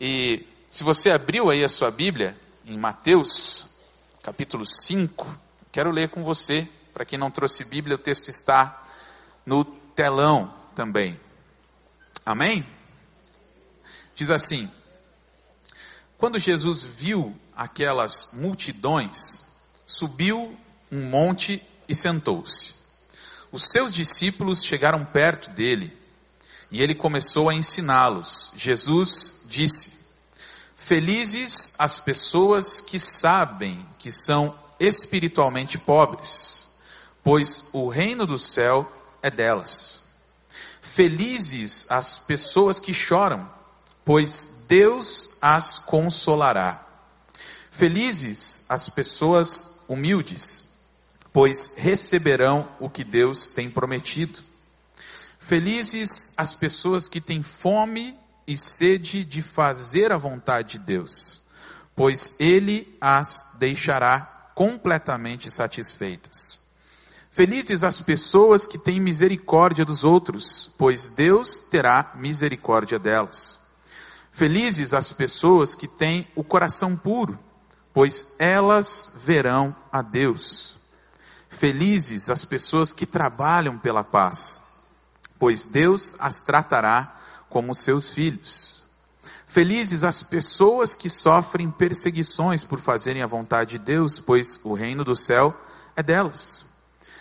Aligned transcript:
E 0.00 0.46
se 0.70 0.84
você 0.84 1.10
abriu 1.10 1.50
aí 1.50 1.64
a 1.64 1.68
sua 1.68 1.90
Bíblia, 1.90 2.38
em 2.64 2.76
Mateus, 2.76 3.76
capítulo 4.22 4.66
5, 4.66 5.26
quero 5.72 5.90
ler 5.90 6.10
com 6.10 6.22
você. 6.22 6.68
Para 6.92 7.04
quem 7.04 7.18
não 7.18 7.30
trouxe 7.30 7.64
Bíblia, 7.64 7.96
o 7.96 7.98
texto 7.98 8.28
está 8.28 8.82
no 9.44 9.64
telão 9.64 10.52
também. 10.74 11.18
Amém? 12.24 12.66
Diz 14.14 14.30
assim: 14.30 14.70
Quando 16.18 16.38
Jesus 16.38 16.82
viu 16.82 17.34
aquelas 17.54 18.28
multidões, 18.32 19.46
subiu 19.86 20.58
um 20.90 21.08
monte 21.08 21.62
e 21.88 21.94
sentou-se. 21.94 22.74
Os 23.52 23.64
seus 23.64 23.94
discípulos 23.94 24.64
chegaram 24.64 25.04
perto 25.04 25.50
dele 25.50 25.96
e 26.70 26.82
ele 26.82 26.94
começou 26.94 27.48
a 27.48 27.54
ensiná-los. 27.54 28.52
Jesus 28.56 29.42
disse: 29.46 29.92
Felizes 30.76 31.74
as 31.78 31.98
pessoas 31.98 32.80
que 32.80 32.98
sabem 32.98 33.86
que 33.98 34.10
são 34.10 34.54
espiritualmente 34.78 35.78
pobres, 35.78 36.70
pois 37.22 37.64
o 37.72 37.88
reino 37.88 38.26
do 38.26 38.38
céu 38.38 38.90
é 39.22 39.30
delas. 39.30 40.02
Felizes 40.80 41.86
as 41.90 42.18
pessoas 42.18 42.80
que 42.80 42.94
choram, 42.94 43.50
pois 44.04 44.64
Deus 44.68 45.36
as 45.42 45.78
consolará. 45.78 46.86
Felizes 47.70 48.64
as 48.68 48.88
pessoas 48.88 49.80
humildes, 49.88 50.72
pois 51.32 51.72
receberão 51.76 52.68
o 52.80 52.88
que 52.88 53.04
Deus 53.04 53.48
tem 53.48 53.68
prometido. 53.68 54.40
Felizes 55.46 56.32
as 56.36 56.54
pessoas 56.54 57.08
que 57.08 57.20
têm 57.20 57.40
fome 57.40 58.18
e 58.48 58.58
sede 58.58 59.22
de 59.24 59.42
fazer 59.42 60.10
a 60.10 60.16
vontade 60.16 60.70
de 60.70 60.78
Deus, 60.80 61.40
pois 61.94 62.34
Ele 62.36 62.98
as 63.00 63.46
deixará 63.56 64.50
completamente 64.56 65.48
satisfeitas. 65.48 66.60
Felizes 67.30 67.84
as 67.84 68.00
pessoas 68.00 68.66
que 68.66 68.76
têm 68.76 68.98
misericórdia 68.98 69.84
dos 69.84 70.02
outros, 70.02 70.68
pois 70.76 71.10
Deus 71.10 71.60
terá 71.60 72.10
misericórdia 72.16 72.98
delas. 72.98 73.60
Felizes 74.32 74.92
as 74.92 75.12
pessoas 75.12 75.76
que 75.76 75.86
têm 75.86 76.26
o 76.34 76.42
coração 76.42 76.96
puro, 76.96 77.38
pois 77.94 78.32
elas 78.36 79.12
verão 79.14 79.76
a 79.92 80.02
Deus. 80.02 80.76
Felizes 81.48 82.30
as 82.30 82.44
pessoas 82.44 82.92
que 82.92 83.06
trabalham 83.06 83.78
pela 83.78 84.02
paz, 84.02 84.65
pois 85.38 85.66
Deus 85.66 86.14
as 86.18 86.40
tratará 86.40 87.16
como 87.48 87.74
seus 87.74 88.10
filhos. 88.10 88.84
Felizes 89.46 90.04
as 90.04 90.22
pessoas 90.22 90.94
que 90.94 91.08
sofrem 91.08 91.70
perseguições 91.70 92.62
por 92.62 92.78
fazerem 92.78 93.22
a 93.22 93.26
vontade 93.26 93.78
de 93.78 93.78
Deus, 93.78 94.20
pois 94.20 94.60
o 94.62 94.74
reino 94.74 95.04
do 95.04 95.16
céu 95.16 95.58
é 95.94 96.02
delas. 96.02 96.66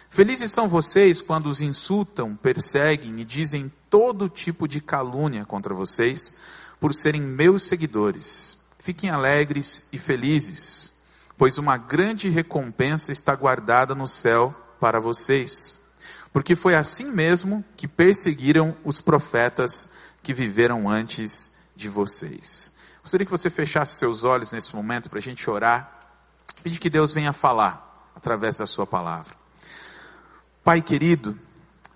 Felizes 0.10 0.52
são 0.52 0.68
vocês 0.68 1.22
quando 1.22 1.48
os 1.48 1.62
insultam, 1.62 2.36
perseguem 2.36 3.20
e 3.20 3.26
dizem 3.26 3.72
todo 3.90 4.28
tipo 4.28 4.68
de 4.68 4.82
calúnia 4.82 5.46
contra 5.46 5.74
vocês, 5.74 6.34
por 6.80 6.94
serem 6.94 7.22
meus 7.22 7.64
seguidores. 7.64 8.58
Fiquem 8.80 9.10
alegres 9.10 9.86
e 9.92 9.98
felizes, 9.98 10.94
pois 11.38 11.58
uma 11.58 11.78
grande 11.78 12.30
recompensa 12.30 13.12
está 13.12 13.34
guardada 13.36 13.96
no 13.96 14.08
céu 14.08 14.54
para 14.80 15.00
vocês 15.00 15.85
porque 16.36 16.54
foi 16.54 16.76
assim 16.76 17.10
mesmo 17.10 17.64
que 17.78 17.88
perseguiram 17.88 18.76
os 18.84 19.00
profetas 19.00 19.90
que 20.22 20.34
viveram 20.34 20.90
antes 20.90 21.54
de 21.78 21.88
vocês. 21.88 22.76
Gostaria 23.02 23.24
que 23.24 23.32
você 23.32 23.50
fechasse 23.50 23.98
seus 23.98 24.26
olhos 24.26 24.52
nesse 24.52 24.76
momento 24.76 25.10
para 25.10 25.20
a 25.20 25.22
gente 25.22 25.50
orar, 25.50 25.90
pedir 26.62 26.78
que 26.78 26.90
Deus 26.90 27.14
venha 27.14 27.32
falar 27.32 28.12
através 28.14 28.58
da 28.58 28.66
Sua 28.66 28.86
palavra. 28.86 29.34
Pai 30.62 30.82
querido, 30.82 31.40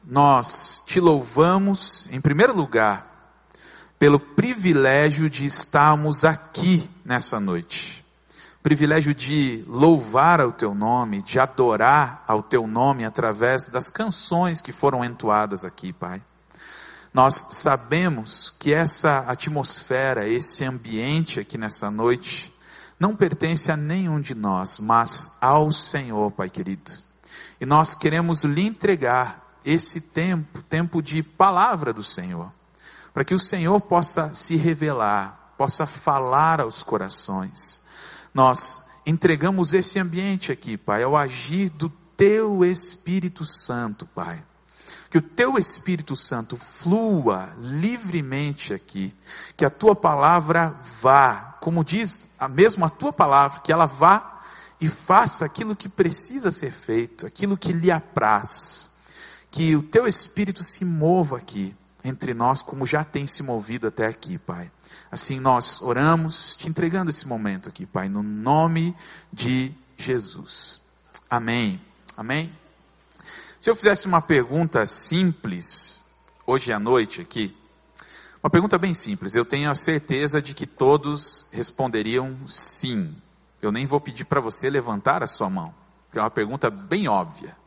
nós 0.05 0.85
te 0.87 1.01
louvamos, 1.01 2.07
em 2.09 2.21
primeiro 2.21 2.55
lugar, 2.55 3.35
pelo 3.99 4.21
privilégio 4.21 5.29
de 5.29 5.45
estarmos 5.45 6.23
aqui 6.23 6.89
nessa 7.03 7.41
noite 7.41 7.98
privilégio 8.61 9.13
de 9.13 9.63
louvar 9.67 10.41
ao 10.41 10.51
teu 10.51 10.75
nome, 10.75 11.21
de 11.21 11.39
adorar 11.39 12.23
ao 12.27 12.43
teu 12.43 12.67
nome 12.67 13.05
através 13.05 13.69
das 13.69 13.89
canções 13.89 14.61
que 14.61 14.71
foram 14.71 15.03
entoadas 15.03 15.63
aqui, 15.63 15.93
Pai. 15.93 16.21
Nós 17.13 17.47
sabemos 17.51 18.53
que 18.59 18.73
essa 18.73 19.19
atmosfera, 19.19 20.27
esse 20.27 20.63
ambiente 20.63 21.39
aqui 21.39 21.57
nessa 21.57 21.89
noite, 21.89 22.53
não 22.99 23.15
pertence 23.15 23.71
a 23.71 23.77
nenhum 23.77 24.19
de 24.19 24.35
nós, 24.35 24.77
mas 24.77 25.31
ao 25.39 25.71
Senhor, 25.71 26.29
Pai 26.31 26.49
querido. 26.49 26.91
E 27.61 27.65
nós 27.65 27.95
queremos 27.95 28.43
lhe 28.43 28.65
entregar 28.65 29.57
esse 29.65 30.01
tempo, 30.01 30.61
tempo 30.63 31.01
de 31.01 31.23
palavra 31.23 31.93
do 31.93 32.03
Senhor, 32.03 32.51
para 33.13 33.23
que 33.23 33.33
o 33.33 33.39
Senhor 33.39 33.79
possa 33.81 34.33
se 34.33 34.55
revelar, 34.55 35.53
possa 35.57 35.85
falar 35.85 36.61
aos 36.61 36.83
corações 36.83 37.78
nós 38.33 38.83
entregamos 39.05 39.73
esse 39.73 39.99
ambiente 39.99 40.51
aqui, 40.51 40.77
Pai, 40.77 41.03
ao 41.03 41.17
agir 41.17 41.69
do 41.69 41.89
Teu 42.15 42.63
Espírito 42.63 43.45
Santo, 43.45 44.05
Pai. 44.05 44.43
Que 45.09 45.17
o 45.17 45.21
Teu 45.21 45.57
Espírito 45.57 46.15
Santo 46.15 46.55
flua 46.55 47.49
livremente 47.57 48.73
aqui, 48.73 49.15
que 49.57 49.65
a 49.65 49.69
Tua 49.69 49.95
palavra 49.95 50.75
vá, 51.01 51.57
como 51.59 51.83
diz 51.83 52.29
a 52.37 52.47
mesma 52.47 52.87
a 52.87 52.91
Tua 52.91 53.11
palavra, 53.11 53.61
que 53.61 53.71
ela 53.71 53.87
vá 53.87 54.41
e 54.79 54.87
faça 54.87 55.45
aquilo 55.45 55.75
que 55.75 55.89
precisa 55.89 56.51
ser 56.51 56.71
feito, 56.71 57.25
aquilo 57.25 57.57
que 57.57 57.73
lhe 57.73 57.91
apraz. 57.91 58.95
Que 59.49 59.75
o 59.75 59.81
Teu 59.81 60.07
Espírito 60.07 60.63
se 60.63 60.85
mova 60.85 61.37
aqui, 61.37 61.75
entre 62.03 62.33
nós 62.33 62.61
como 62.61 62.85
já 62.85 63.03
tem 63.03 63.27
se 63.27 63.43
movido 63.43 63.87
até 63.87 64.07
aqui, 64.07 64.37
Pai. 64.37 64.71
Assim 65.11 65.39
nós 65.39 65.81
oramos, 65.81 66.55
te 66.55 66.69
entregando 66.69 67.09
esse 67.09 67.27
momento 67.27 67.69
aqui, 67.69 67.85
Pai, 67.85 68.07
no 68.07 68.23
nome 68.23 68.95
de 69.31 69.73
Jesus. 69.97 70.81
Amém. 71.29 71.81
Amém. 72.15 72.51
Se 73.59 73.69
eu 73.69 73.75
fizesse 73.75 74.07
uma 74.07 74.21
pergunta 74.21 74.85
simples 74.85 76.05
hoje 76.45 76.71
à 76.71 76.79
noite 76.79 77.21
aqui, 77.21 77.55
uma 78.41 78.49
pergunta 78.49 78.77
bem 78.77 78.93
simples, 78.93 79.35
eu 79.35 79.43
tenho 79.43 79.69
a 79.69 79.75
certeza 79.75 80.41
de 80.41 80.53
que 80.53 80.65
todos 80.65 81.45
responderiam 81.51 82.37
sim. 82.47 83.13
Eu 83.61 83.69
nem 83.69 83.85
vou 83.85 83.99
pedir 83.99 84.23
para 84.23 84.39
você 84.39 84.69
levantar 84.69 85.21
a 85.21 85.27
sua 85.27 85.49
mão, 85.49 85.73
porque 86.05 86.17
é 86.17 86.21
uma 86.21 86.31
pergunta 86.31 86.69
bem 86.69 87.09
óbvia. 87.09 87.57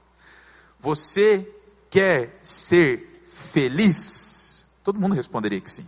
Você 0.81 1.47
quer 1.91 2.38
ser 2.41 3.11
feliz? 3.42 4.66
Todo 4.82 4.98
mundo 5.00 5.14
responderia 5.14 5.60
que 5.60 5.70
sim. 5.70 5.86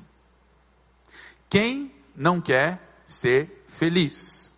Quem 1.49 1.93
não 2.15 2.41
quer 2.41 2.99
ser 3.07 3.65
feliz? 3.67 4.53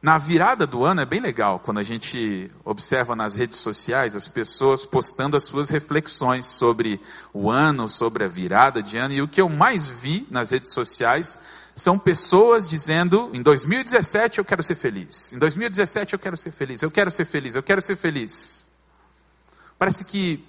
Na 0.00 0.18
virada 0.18 0.66
do 0.66 0.84
ano 0.84 1.00
é 1.00 1.04
bem 1.04 1.20
legal 1.20 1.58
quando 1.58 1.78
a 1.78 1.82
gente 1.82 2.50
observa 2.64 3.16
nas 3.16 3.34
redes 3.34 3.58
sociais 3.58 4.14
as 4.14 4.28
pessoas 4.28 4.84
postando 4.84 5.36
as 5.36 5.44
suas 5.44 5.70
reflexões 5.70 6.46
sobre 6.46 7.00
o 7.32 7.50
ano, 7.50 7.88
sobre 7.88 8.22
a 8.22 8.28
virada 8.28 8.82
de 8.82 8.96
ano. 8.98 9.14
E 9.14 9.22
o 9.22 9.26
que 9.26 9.40
eu 9.40 9.48
mais 9.48 9.88
vi 9.88 10.26
nas 10.30 10.50
redes 10.52 10.72
sociais 10.72 11.38
são 11.74 11.98
pessoas 11.98 12.68
dizendo: 12.68 13.30
em 13.32 13.42
2017 13.42 14.38
eu 14.38 14.44
quero 14.44 14.62
ser 14.62 14.76
feliz, 14.76 15.32
em 15.32 15.38
2017 15.38 16.12
eu 16.12 16.18
quero 16.18 16.36
ser 16.36 16.52
feliz, 16.52 16.82
eu 16.82 16.90
quero 16.90 17.10
ser 17.10 17.24
feliz, 17.24 17.56
eu 17.56 17.62
quero 17.62 17.80
ser 17.80 17.96
feliz. 17.96 18.68
Parece 19.78 20.04
que 20.04 20.46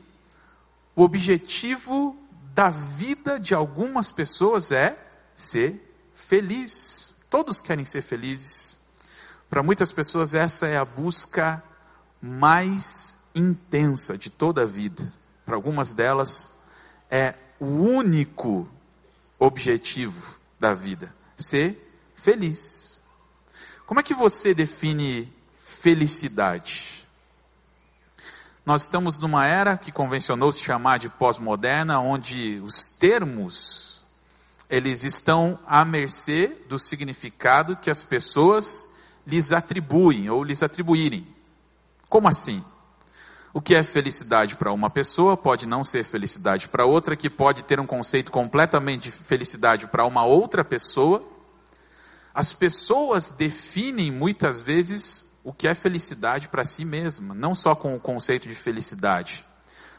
o 0.97 1.03
objetivo 1.03 2.18
da 2.56 2.72
vida 2.72 3.40
de 3.40 3.53
algumas 3.53 4.12
pessoas 4.12 4.72
é 4.72 4.97
ser 5.35 5.96
feliz. 6.16 7.13
Todos 7.30 7.62
querem 7.62 7.86
ser 7.86 8.01
felizes. 8.01 8.80
Para 9.48 9.62
muitas 9.62 9.92
pessoas, 9.92 10.33
essa 10.33 10.66
é 10.66 10.75
a 10.75 10.83
busca 10.83 11.63
mais 12.19 13.16
intensa 13.36 14.18
de 14.18 14.31
toda 14.31 14.63
a 14.63 14.66
vida. 14.66 15.13
Para 15.45 15.54
algumas 15.54 15.94
delas, 15.94 16.51
é 17.12 17.36
o 17.60 17.68
único 17.68 18.68
objetivo 19.38 20.39
da 20.60 20.74
vida: 20.74 21.13
ser 21.38 21.94
feliz. 22.16 23.04
Como 23.86 24.00
é 24.00 24.04
que 24.04 24.16
você 24.16 24.51
define 24.51 25.31
felicidade? 25.60 26.96
Nós 28.68 28.81
estamos 28.81 29.18
numa 29.22 29.48
era 29.48 29.78
que 29.78 29.94
convencionou 29.94 30.52
se 30.52 30.62
chamar 30.62 31.00
de 31.00 31.08
pós-moderna, 31.08 32.02
onde 32.02 32.60
os 32.60 32.90
termos 32.90 34.04
eles 34.69 35.06
estão 35.06 35.58
à 35.66 35.86
mercê 35.86 36.48
do 36.68 36.78
significado 36.78 37.78
que 37.78 37.90
as 37.90 38.04
pessoas 38.04 38.86
lhes 39.25 39.54
atribuem 39.54 40.30
ou 40.30 40.44
lhes 40.44 40.62
atribuírem. 40.62 41.25
Como 42.10 42.28
assim? 42.28 42.62
O 43.54 43.62
que 43.62 43.74
é 43.74 43.81
felicidade 43.84 44.58
para 44.58 44.74
uma 44.74 44.90
pessoa 44.90 45.38
pode 45.38 45.66
não 45.66 45.86
ser 45.86 46.04
felicidade 46.04 46.68
para 46.68 46.86
outra, 46.86 47.16
que 47.16 47.30
pode 47.30 47.64
ter 47.64 47.80
um 47.80 47.88
conceito 47.88 48.34
completamente 48.34 49.04
de 49.04 49.12
felicidade 49.14 49.88
para 49.88 50.06
uma 50.06 50.25
outra 50.25 50.66
pessoa. 50.66 51.25
As 52.34 52.52
pessoas 52.52 53.31
definem 53.31 54.12
muitas 54.12 54.60
vezes 54.60 55.26
o 55.47 55.53
que 55.53 55.65
é 55.65 55.73
felicidade 55.73 56.49
para 56.49 56.65
si 56.65 56.83
mesma, 56.83 57.33
não 57.33 57.55
só 57.55 57.73
com 57.73 57.95
o 57.95 57.99
conceito 58.01 58.49
de 58.49 58.53
felicidade, 58.53 59.45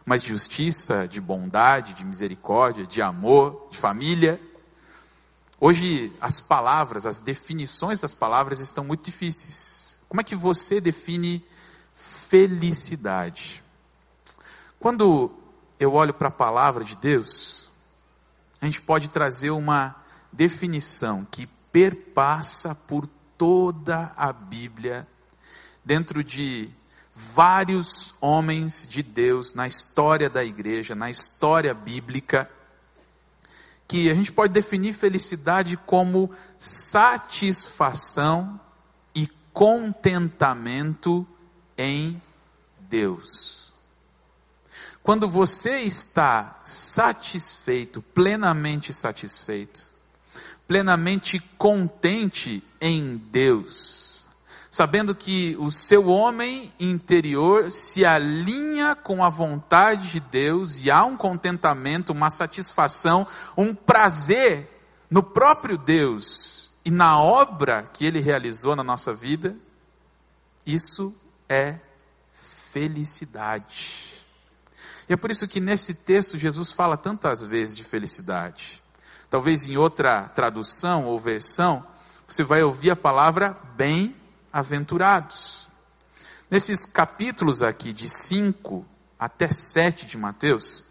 mas 0.04 0.22
de 0.22 0.28
justiça, 0.28 1.08
de 1.08 1.22
bondade, 1.22 1.94
de 1.94 2.04
misericórdia, 2.04 2.86
de 2.86 3.00
amor, 3.00 3.66
de 3.70 3.78
família. 3.78 4.38
Hoje 5.58 6.12
as 6.20 6.38
palavras, 6.38 7.06
as 7.06 7.18
definições 7.20 7.98
das 7.98 8.12
palavras 8.12 8.60
estão 8.60 8.84
muito 8.84 9.06
difíceis. 9.06 9.98
Como 10.06 10.20
é 10.20 10.24
que 10.24 10.36
você 10.36 10.82
define 10.82 11.42
felicidade? 11.94 13.64
Quando 14.78 15.32
eu 15.80 15.94
olho 15.94 16.12
para 16.12 16.28
a 16.28 16.30
palavra 16.30 16.84
de 16.84 16.94
Deus, 16.94 17.70
a 18.60 18.66
gente 18.66 18.82
pode 18.82 19.08
trazer 19.08 19.48
uma 19.48 19.96
definição 20.30 21.24
que 21.24 21.46
perpassa 21.72 22.74
por 22.74 23.06
toda 23.38 24.12
a 24.14 24.30
Bíblia, 24.30 25.08
dentro 25.88 26.22
de 26.22 26.68
vários 27.14 28.14
homens 28.20 28.86
de 28.86 29.02
Deus 29.02 29.54
na 29.54 29.66
história 29.66 30.28
da 30.28 30.44
igreja, 30.44 30.94
na 30.94 31.10
história 31.10 31.72
bíblica, 31.72 32.48
que 33.88 34.10
a 34.10 34.14
gente 34.14 34.30
pode 34.30 34.52
definir 34.52 34.92
felicidade 34.92 35.78
como 35.78 36.30
satisfação 36.58 38.60
e 39.14 39.26
contentamento 39.50 41.26
em 41.78 42.20
Deus. 42.80 43.72
Quando 45.02 45.26
você 45.26 45.80
está 45.80 46.60
satisfeito, 46.64 48.02
plenamente 48.02 48.92
satisfeito, 48.92 49.90
plenamente 50.66 51.40
contente 51.56 52.62
em 52.78 53.16
Deus, 53.16 54.07
sabendo 54.78 55.12
que 55.12 55.56
o 55.58 55.72
seu 55.72 56.06
homem 56.06 56.72
interior 56.78 57.72
se 57.72 58.04
alinha 58.04 58.94
com 58.94 59.24
a 59.24 59.28
vontade 59.28 60.08
de 60.08 60.20
Deus 60.20 60.78
e 60.78 60.88
há 60.88 61.04
um 61.04 61.16
contentamento, 61.16 62.12
uma 62.12 62.30
satisfação, 62.30 63.26
um 63.56 63.74
prazer 63.74 64.70
no 65.10 65.20
próprio 65.20 65.76
Deus 65.76 66.70
e 66.84 66.92
na 66.92 67.20
obra 67.20 67.90
que 67.92 68.06
ele 68.06 68.20
realizou 68.20 68.76
na 68.76 68.84
nossa 68.84 69.12
vida, 69.12 69.56
isso 70.64 71.12
é 71.48 71.80
felicidade. 72.70 74.14
E 75.08 75.12
é 75.12 75.16
por 75.16 75.32
isso 75.32 75.48
que 75.48 75.58
nesse 75.58 75.92
texto 75.92 76.38
Jesus 76.38 76.72
fala 76.72 76.96
tantas 76.96 77.42
vezes 77.42 77.74
de 77.74 77.82
felicidade. 77.82 78.80
Talvez 79.28 79.66
em 79.66 79.76
outra 79.76 80.28
tradução 80.28 81.04
ou 81.04 81.18
versão, 81.18 81.84
você 82.28 82.44
vai 82.44 82.62
ouvir 82.62 82.92
a 82.92 82.96
palavra 82.96 83.56
bem 83.74 84.14
aventurados. 84.58 85.68
Nesses 86.50 86.84
capítulos 86.84 87.62
aqui, 87.62 87.92
de 87.92 88.08
5 88.08 88.84
até 89.18 89.50
7 89.50 90.06
de 90.06 90.16
Mateus, 90.16 90.84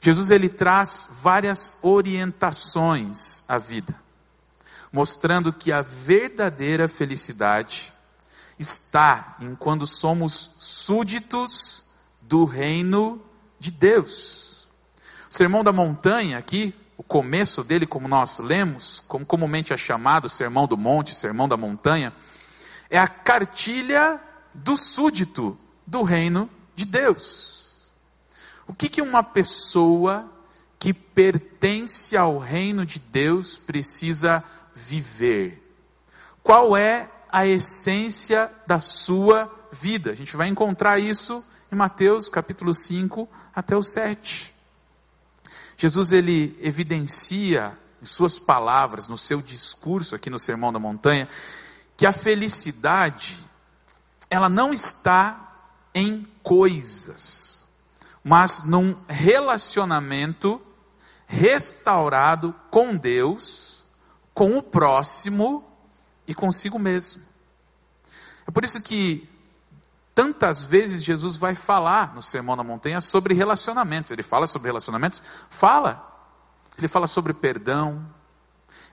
Jesus 0.00 0.30
ele 0.30 0.48
traz 0.48 1.08
várias 1.20 1.78
orientações 1.82 3.44
à 3.48 3.58
vida, 3.58 3.94
mostrando 4.92 5.52
que 5.52 5.70
a 5.70 5.82
verdadeira 5.82 6.88
felicidade 6.88 7.92
está 8.58 9.36
em 9.40 9.54
quando 9.54 9.86
somos 9.86 10.54
súditos 10.58 11.84
do 12.20 12.44
reino 12.44 13.20
de 13.58 13.70
Deus. 13.70 14.66
O 15.30 15.34
Sermão 15.34 15.64
da 15.64 15.72
Montanha 15.72 16.38
aqui, 16.38 16.74
o 16.96 17.02
começo 17.02 17.64
dele, 17.64 17.86
como 17.86 18.06
nós 18.06 18.38
lemos, 18.38 19.02
como 19.08 19.24
comumente 19.24 19.72
é 19.72 19.76
chamado 19.76 20.28
Sermão 20.28 20.66
do 20.66 20.76
Monte, 20.76 21.14
Sermão 21.14 21.48
da 21.48 21.56
Montanha, 21.56 22.12
é 22.92 22.98
a 22.98 23.08
cartilha 23.08 24.20
do 24.52 24.76
súdito 24.76 25.58
do 25.86 26.02
reino 26.02 26.48
de 26.76 26.84
Deus. 26.84 27.90
O 28.66 28.74
que, 28.74 28.86
que 28.86 29.00
uma 29.00 29.22
pessoa 29.22 30.30
que 30.78 30.92
pertence 30.92 32.18
ao 32.18 32.36
reino 32.36 32.84
de 32.84 32.98
Deus 32.98 33.56
precisa 33.56 34.44
viver? 34.74 35.74
Qual 36.42 36.76
é 36.76 37.08
a 37.30 37.46
essência 37.46 38.52
da 38.66 38.78
sua 38.78 39.50
vida? 39.72 40.10
A 40.10 40.14
gente 40.14 40.36
vai 40.36 40.48
encontrar 40.48 40.98
isso 40.98 41.42
em 41.72 41.74
Mateus 41.74 42.28
capítulo 42.28 42.74
5 42.74 43.26
até 43.54 43.74
o 43.74 43.82
7. 43.82 44.52
Jesus 45.78 46.12
ele 46.12 46.58
evidencia 46.60 47.72
em 48.02 48.04
suas 48.04 48.38
palavras, 48.38 49.08
no 49.08 49.16
seu 49.16 49.40
discurso 49.40 50.14
aqui 50.14 50.28
no 50.28 50.38
Sermão 50.38 50.70
da 50.70 50.78
Montanha, 50.78 51.26
que 52.02 52.06
a 52.08 52.12
felicidade, 52.12 53.38
ela 54.28 54.48
não 54.48 54.72
está 54.72 55.52
em 55.94 56.26
coisas, 56.42 57.64
mas 58.24 58.64
num 58.64 58.96
relacionamento 59.06 60.60
restaurado 61.28 62.52
com 62.72 62.96
Deus, 62.96 63.86
com 64.34 64.58
o 64.58 64.62
próximo 64.64 65.64
e 66.26 66.34
consigo 66.34 66.76
mesmo. 66.76 67.22
É 68.48 68.50
por 68.50 68.64
isso 68.64 68.82
que 68.82 69.30
tantas 70.12 70.64
vezes 70.64 71.04
Jesus 71.04 71.36
vai 71.36 71.54
falar 71.54 72.16
no 72.16 72.20
Sermão 72.20 72.56
da 72.56 72.64
Montanha 72.64 73.00
sobre 73.00 73.32
relacionamentos. 73.32 74.10
Ele 74.10 74.24
fala 74.24 74.48
sobre 74.48 74.70
relacionamentos? 74.70 75.22
Fala. 75.48 76.04
Ele 76.76 76.88
fala 76.88 77.06
sobre 77.06 77.32
perdão, 77.32 78.04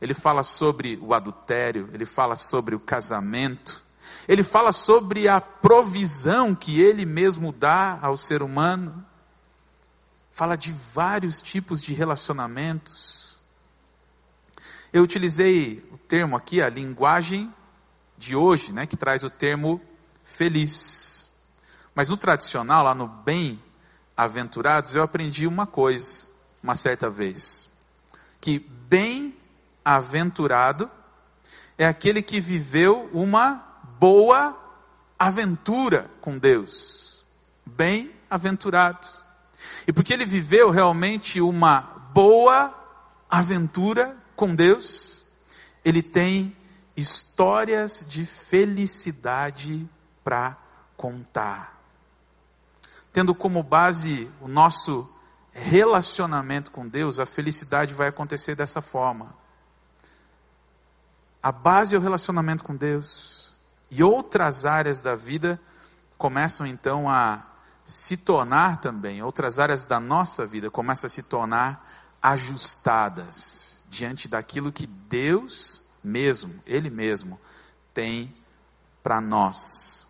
ele 0.02 0.14
fala 0.14 0.44
sobre 0.44 0.98
o 1.02 1.14
adultério, 1.14 1.90
ele 1.94 2.06
fala 2.06 2.36
sobre 2.36 2.76
o 2.76 2.80
casamento, 2.80 3.82
ele 4.28 4.44
fala 4.44 4.72
sobre 4.72 5.28
a 5.28 5.42
provisão 5.42 6.56
que 6.56 6.80
ele 6.80 7.06
mesmo 7.06 7.52
dá 7.52 8.00
ao 8.02 8.16
ser 8.16 8.42
humano, 8.42 9.06
fala 10.32 10.56
de 10.56 10.72
vários 10.94 11.42
tipos 11.42 11.82
de 11.82 11.94
relacionamentos. 11.94 13.40
Eu 14.94 15.04
utilizei 15.04 15.86
o 15.92 15.98
termo 15.98 16.36
aqui, 16.36 16.62
a 16.62 16.70
linguagem 16.70 17.54
de 18.18 18.36
hoje, 18.36 18.72
né, 18.72 18.86
que 18.86 18.96
traz 18.96 19.24
o 19.24 19.30
termo 19.30 19.82
feliz. 20.24 21.30
Mas 21.94 22.10
no 22.10 22.18
tradicional, 22.18 22.84
lá 22.84 22.96
no 22.96 23.08
bem-aventurados, 23.08 24.96
eu 24.96 25.04
aprendi 25.04 25.46
uma 25.46 25.68
coisa, 25.68 26.28
uma 26.64 26.76
certa 26.76 27.10
vez, 27.10 27.68
que 28.40 28.60
bem 28.60 29.39
aventurado 29.96 30.90
é 31.78 31.86
aquele 31.86 32.22
que 32.22 32.40
viveu 32.40 33.10
uma 33.14 33.64
boa 34.00 34.58
aventura 35.18 36.10
com 36.22 36.38
Deus. 36.38 37.26
Bem-aventurado. 37.66 39.08
E 39.88 39.94
porque 39.94 40.14
ele 40.14 40.26
viveu 40.26 40.70
realmente 40.70 41.42
uma 41.42 41.82
boa 42.14 42.74
aventura 43.30 44.18
com 44.36 44.54
Deus, 44.54 45.26
ele 45.84 46.02
tem 46.02 46.56
histórias 46.96 48.06
de 48.08 48.26
felicidade 48.26 49.88
para 50.24 50.58
contar. 50.98 51.80
Tendo 53.14 53.34
como 53.34 53.64
base 53.64 54.30
o 54.42 54.48
nosso 54.48 55.10
relacionamento 55.52 56.72
com 56.72 56.88
Deus, 56.88 57.20
a 57.20 57.26
felicidade 57.26 57.94
vai 57.94 58.08
acontecer 58.10 58.56
dessa 58.56 58.82
forma. 58.82 59.39
A 61.42 61.52
base 61.52 61.96
é 61.96 61.98
o 61.98 62.02
relacionamento 62.02 62.64
com 62.64 62.76
Deus. 62.76 63.54
E 63.90 64.04
outras 64.04 64.66
áreas 64.66 65.02
da 65.02 65.16
vida 65.16 65.60
começam 66.18 66.68
então 66.68 67.10
a 67.10 67.46
se 67.86 68.18
tornar 68.18 68.82
também, 68.82 69.24
outras 69.24 69.58
áreas 69.58 69.84
da 69.84 70.00
nossa 70.00 70.46
vida 70.46 70.70
começam 70.70 71.08
a 71.08 71.10
se 71.10 71.24
tornar 71.24 71.90
ajustadas 72.22 73.84
diante 73.90 74.28
daquilo 74.28 74.72
que 74.72 74.86
Deus 74.86 75.84
mesmo, 76.04 76.62
Ele 76.68 76.90
mesmo, 76.90 77.40
tem 77.94 78.32
para 79.02 79.20
nós. 79.20 80.08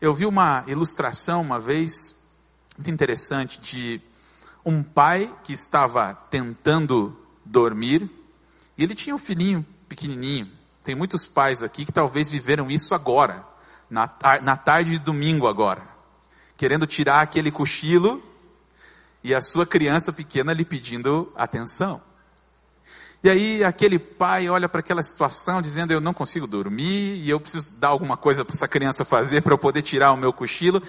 Eu 0.00 0.14
vi 0.14 0.24
uma 0.24 0.64
ilustração 0.66 1.42
uma 1.42 1.60
vez, 1.60 2.14
muito 2.76 2.90
interessante, 2.90 3.60
de 3.60 4.00
um 4.64 4.82
pai 4.82 5.32
que 5.44 5.52
estava 5.52 6.14
tentando 6.30 7.16
dormir, 7.44 8.10
e 8.78 8.82
ele 8.82 8.94
tinha 8.94 9.14
um 9.14 9.18
filhinho 9.18 9.66
pequenininho. 9.92 10.50
Tem 10.82 10.94
muitos 10.94 11.26
pais 11.26 11.62
aqui 11.62 11.84
que 11.84 11.92
talvez 11.92 12.28
viveram 12.28 12.70
isso 12.70 12.94
agora, 12.94 13.44
na, 13.90 14.10
na 14.42 14.56
tarde 14.56 14.92
de 14.92 14.98
domingo 14.98 15.46
agora, 15.46 15.82
querendo 16.56 16.86
tirar 16.86 17.20
aquele 17.20 17.50
cochilo 17.50 18.22
e 19.22 19.34
a 19.34 19.42
sua 19.42 19.66
criança 19.66 20.12
pequena 20.12 20.52
lhe 20.52 20.64
pedindo 20.64 21.30
atenção. 21.36 22.00
E 23.22 23.30
aí 23.30 23.62
aquele 23.62 23.98
pai 23.98 24.48
olha 24.48 24.68
para 24.68 24.80
aquela 24.80 25.02
situação 25.02 25.62
dizendo: 25.62 25.92
Eu 25.92 26.00
não 26.00 26.14
consigo 26.14 26.46
dormir 26.46 27.22
e 27.22 27.30
eu 27.30 27.38
preciso 27.38 27.74
dar 27.74 27.88
alguma 27.88 28.16
coisa 28.16 28.44
para 28.44 28.54
essa 28.54 28.66
criança 28.66 29.04
fazer 29.04 29.42
para 29.42 29.52
eu 29.52 29.58
poder 29.58 29.82
tirar 29.82 30.10
o 30.10 30.16
meu 30.16 30.32
cochilo. 30.32 30.82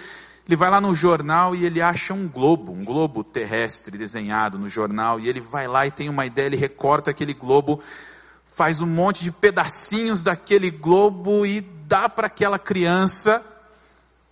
ele 0.47 0.55
vai 0.55 0.71
lá 0.71 0.81
no 0.81 0.95
jornal 0.95 1.55
e 1.55 1.63
ele 1.63 1.79
acha 1.79 2.13
um 2.13 2.27
globo, 2.27 2.71
um 2.71 2.83
globo 2.83 3.23
terrestre 3.23 3.97
desenhado 3.97 4.57
no 4.57 4.67
jornal, 4.67 5.19
e 5.19 5.29
ele 5.29 5.41
vai 5.41 5.67
lá 5.67 5.85
e 5.85 5.91
tem 5.91 6.09
uma 6.09 6.25
ideia, 6.25 6.47
ele 6.47 6.55
recorta 6.55 7.11
aquele 7.11 7.35
globo, 7.35 7.79
faz 8.53 8.81
um 8.81 8.87
monte 8.87 9.23
de 9.23 9.31
pedacinhos 9.31 10.21
daquele 10.21 10.69
globo 10.69 11.45
e 11.45 11.59
dá 11.59 12.07
para 12.07 12.27
aquela 12.27 12.59
criança. 12.59 13.43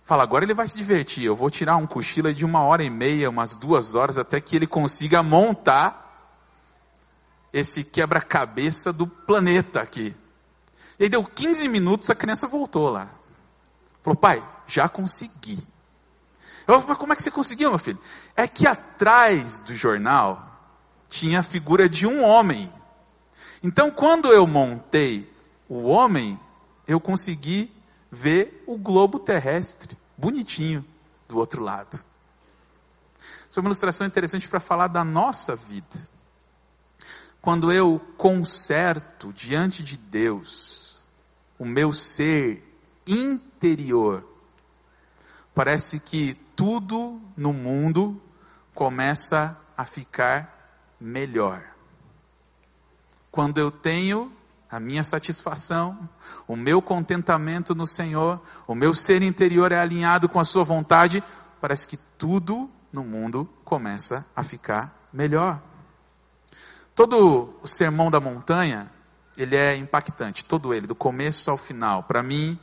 Fala, 0.04 0.22
agora 0.22 0.44
ele 0.44 0.54
vai 0.54 0.68
se 0.68 0.78
divertir. 0.78 1.24
Eu 1.24 1.34
vou 1.34 1.50
tirar 1.50 1.76
um 1.76 1.86
cochilo 1.86 2.32
de 2.32 2.44
uma 2.44 2.62
hora 2.62 2.84
e 2.84 2.90
meia, 2.90 3.28
umas 3.28 3.56
duas 3.56 3.94
horas, 3.94 4.18
até 4.18 4.40
que 4.40 4.54
ele 4.54 4.66
consiga 4.66 5.22
montar 5.22 5.98
esse 7.52 7.82
quebra-cabeça 7.82 8.92
do 8.92 9.06
planeta 9.06 9.80
aqui. 9.80 10.14
E 10.98 11.04
aí 11.04 11.08
deu 11.08 11.24
15 11.24 11.66
minutos, 11.68 12.08
a 12.08 12.14
criança 12.14 12.46
voltou 12.46 12.90
lá. 12.90 13.08
Falou, 14.02 14.16
pai, 14.16 14.42
já 14.66 14.88
consegui. 14.88 15.58
Eu 16.66 16.74
falei, 16.74 16.86
mas 16.88 16.98
como 16.98 17.12
é 17.12 17.16
que 17.16 17.22
você 17.22 17.30
conseguiu, 17.30 17.70
meu 17.70 17.78
filho? 17.78 17.98
É 18.36 18.46
que 18.46 18.68
atrás 18.68 19.58
do 19.58 19.74
jornal 19.74 20.48
tinha 21.08 21.40
a 21.40 21.42
figura 21.42 21.88
de 21.88 22.06
um 22.06 22.24
homem. 22.24 22.72
Então, 23.62 23.90
quando 23.90 24.28
eu 24.32 24.46
montei 24.46 25.32
o 25.68 25.84
homem, 25.84 26.38
eu 26.86 27.00
consegui 27.00 27.72
ver 28.10 28.62
o 28.66 28.76
globo 28.76 29.18
terrestre, 29.18 29.96
bonitinho, 30.16 30.84
do 31.28 31.38
outro 31.38 31.62
lado. 31.62 31.98
Isso 33.48 33.58
é 33.58 33.60
uma 33.60 33.68
ilustração 33.68 34.06
interessante 34.06 34.48
para 34.48 34.60
falar 34.60 34.88
da 34.88 35.04
nossa 35.04 35.54
vida. 35.54 36.08
Quando 37.40 37.72
eu 37.72 38.00
conserto 38.16 39.32
diante 39.32 39.82
de 39.82 39.96
Deus 39.96 41.02
o 41.58 41.64
meu 41.64 41.92
ser 41.92 42.62
interior, 43.06 44.24
parece 45.54 46.00
que 46.00 46.34
tudo 46.56 47.20
no 47.36 47.52
mundo 47.52 48.20
começa 48.74 49.58
a 49.76 49.84
ficar 49.84 50.94
melhor. 51.00 51.71
Quando 53.32 53.56
eu 53.56 53.70
tenho 53.70 54.30
a 54.70 54.78
minha 54.78 55.02
satisfação, 55.02 56.06
o 56.46 56.54
meu 56.54 56.82
contentamento 56.82 57.74
no 57.74 57.86
Senhor, 57.86 58.38
o 58.66 58.74
meu 58.74 58.92
ser 58.92 59.22
interior 59.22 59.72
é 59.72 59.80
alinhado 59.80 60.28
com 60.28 60.38
a 60.38 60.44
Sua 60.44 60.62
vontade, 60.62 61.24
parece 61.58 61.86
que 61.86 61.96
tudo 62.18 62.70
no 62.92 63.02
mundo 63.02 63.48
começa 63.64 64.26
a 64.36 64.42
ficar 64.42 65.08
melhor. 65.10 65.62
Todo 66.94 67.54
o 67.62 67.66
sermão 67.66 68.10
da 68.10 68.20
montanha, 68.20 68.90
ele 69.34 69.56
é 69.56 69.74
impactante, 69.76 70.44
todo 70.44 70.74
ele, 70.74 70.86
do 70.86 70.94
começo 70.94 71.50
ao 71.50 71.56
final. 71.56 72.02
Para 72.02 72.22
mim, 72.22 72.58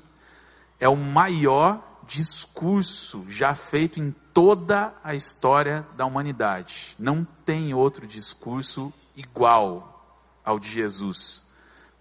é 0.80 0.88
o 0.88 0.96
maior 0.96 1.82
discurso 2.06 3.26
já 3.28 3.56
feito 3.56 4.00
em 4.00 4.14
toda 4.32 4.94
a 5.04 5.16
história 5.16 5.84
da 5.98 6.06
humanidade. 6.06 6.96
Não 7.00 7.26
tem 7.44 7.74
outro 7.74 8.06
discurso 8.06 8.94
igual 9.16 9.99
ao 10.50 10.60
de 10.60 10.68
Jesus 10.68 11.46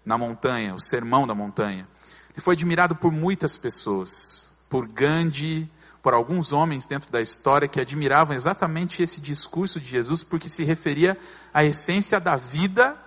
na 0.03 0.17
montanha, 0.17 0.73
o 0.73 0.79
sermão 0.79 1.27
da 1.27 1.35
montanha. 1.35 1.87
Ele 2.31 2.41
foi 2.41 2.55
admirado 2.55 2.95
por 2.95 3.11
muitas 3.11 3.55
pessoas, 3.55 4.49
por 4.67 4.87
Gandhi, 4.87 5.69
por 6.01 6.13
alguns 6.13 6.51
homens 6.51 6.87
dentro 6.87 7.11
da 7.11 7.21
história 7.21 7.67
que 7.67 7.79
admiravam 7.79 8.35
exatamente 8.35 9.03
esse 9.03 9.21
discurso 9.21 9.79
de 9.79 9.87
Jesus, 9.87 10.23
porque 10.23 10.49
se 10.49 10.63
referia 10.63 11.15
à 11.53 11.63
essência 11.63 12.19
da 12.19 12.35
vida 12.35 12.97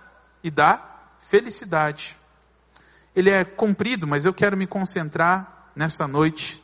e 0.41 0.49
da 0.49 0.81
felicidade. 1.19 2.15
Ele 3.13 3.29
é 3.29 3.43
comprido, 3.43 4.07
mas 4.07 4.23
eu 4.23 4.33
quero 4.33 4.55
me 4.55 4.65
concentrar 4.65 5.71
nessa 5.75 6.07
noite 6.07 6.63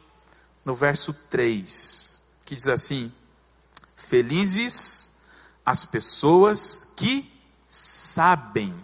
no 0.64 0.74
verso 0.74 1.14
3, 1.30 2.22
que 2.46 2.56
diz 2.56 2.68
assim: 2.68 3.12
Felizes 3.96 5.12
as 5.66 5.84
pessoas 5.86 6.88
que 6.96 7.39
sabem 7.70 8.76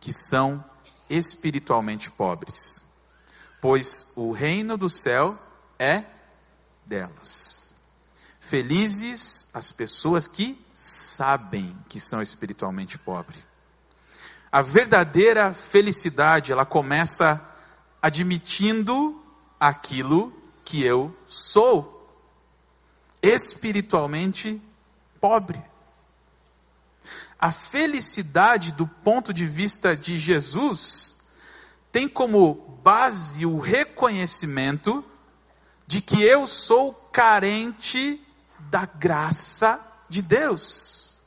que 0.00 0.12
são 0.12 0.62
espiritualmente 1.08 2.10
pobres, 2.10 2.84
pois 3.60 4.10
o 4.16 4.32
reino 4.32 4.76
do 4.76 4.90
céu 4.90 5.38
é 5.78 6.02
delas. 6.84 7.76
Felizes 8.40 9.48
as 9.54 9.70
pessoas 9.70 10.26
que 10.26 10.60
sabem 10.74 11.78
que 11.88 12.00
são 12.00 12.20
espiritualmente 12.20 12.98
pobres. 12.98 13.46
A 14.50 14.60
verdadeira 14.60 15.54
felicidade, 15.54 16.50
ela 16.50 16.66
começa 16.66 17.40
admitindo 18.02 19.24
aquilo 19.60 20.32
que 20.64 20.84
eu 20.84 21.16
sou 21.24 22.20
espiritualmente 23.22 24.60
pobre. 25.20 25.71
A 27.42 27.50
felicidade 27.50 28.70
do 28.70 28.86
ponto 28.86 29.34
de 29.34 29.44
vista 29.44 29.96
de 29.96 30.16
Jesus 30.16 31.16
tem 31.90 32.06
como 32.06 32.78
base 32.84 33.44
o 33.44 33.58
reconhecimento 33.58 35.04
de 35.84 36.00
que 36.00 36.22
eu 36.22 36.46
sou 36.46 36.94
carente 37.12 38.24
da 38.70 38.86
graça 38.86 39.80
de 40.08 40.22
Deus. 40.22 41.20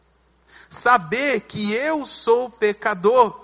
Saber 0.70 1.42
que 1.42 1.74
eu 1.74 2.06
sou 2.06 2.50
pecador, 2.50 3.38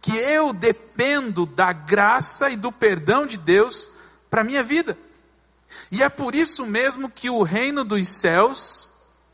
que 0.00 0.16
eu 0.16 0.54
dependo 0.54 1.44
da 1.44 1.70
graça 1.70 2.48
e 2.48 2.56
do 2.56 2.72
perdão 2.72 3.26
de 3.26 3.36
Deus 3.36 3.90
para 4.30 4.40
a 4.40 4.44
minha 4.44 4.62
vida. 4.62 4.96
E 5.90 6.02
é 6.02 6.08
por 6.08 6.34
isso 6.34 6.64
mesmo 6.64 7.10
que 7.10 7.28
o 7.28 7.42
reino 7.42 7.84
dos 7.84 8.08
céus 8.08 8.90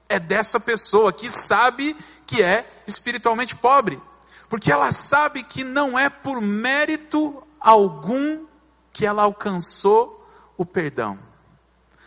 é 0.08 0.18
dessa 0.18 0.58
pessoa 0.58 1.12
que 1.12 1.30
sabe 1.30 1.96
que 2.30 2.40
é 2.40 2.64
espiritualmente 2.86 3.56
pobre, 3.56 4.00
porque 4.48 4.70
ela 4.70 4.92
sabe 4.92 5.42
que 5.42 5.64
não 5.64 5.98
é 5.98 6.08
por 6.08 6.40
mérito 6.40 7.42
algum 7.58 8.46
que 8.92 9.04
ela 9.04 9.24
alcançou 9.24 10.24
o 10.56 10.64
perdão, 10.64 11.18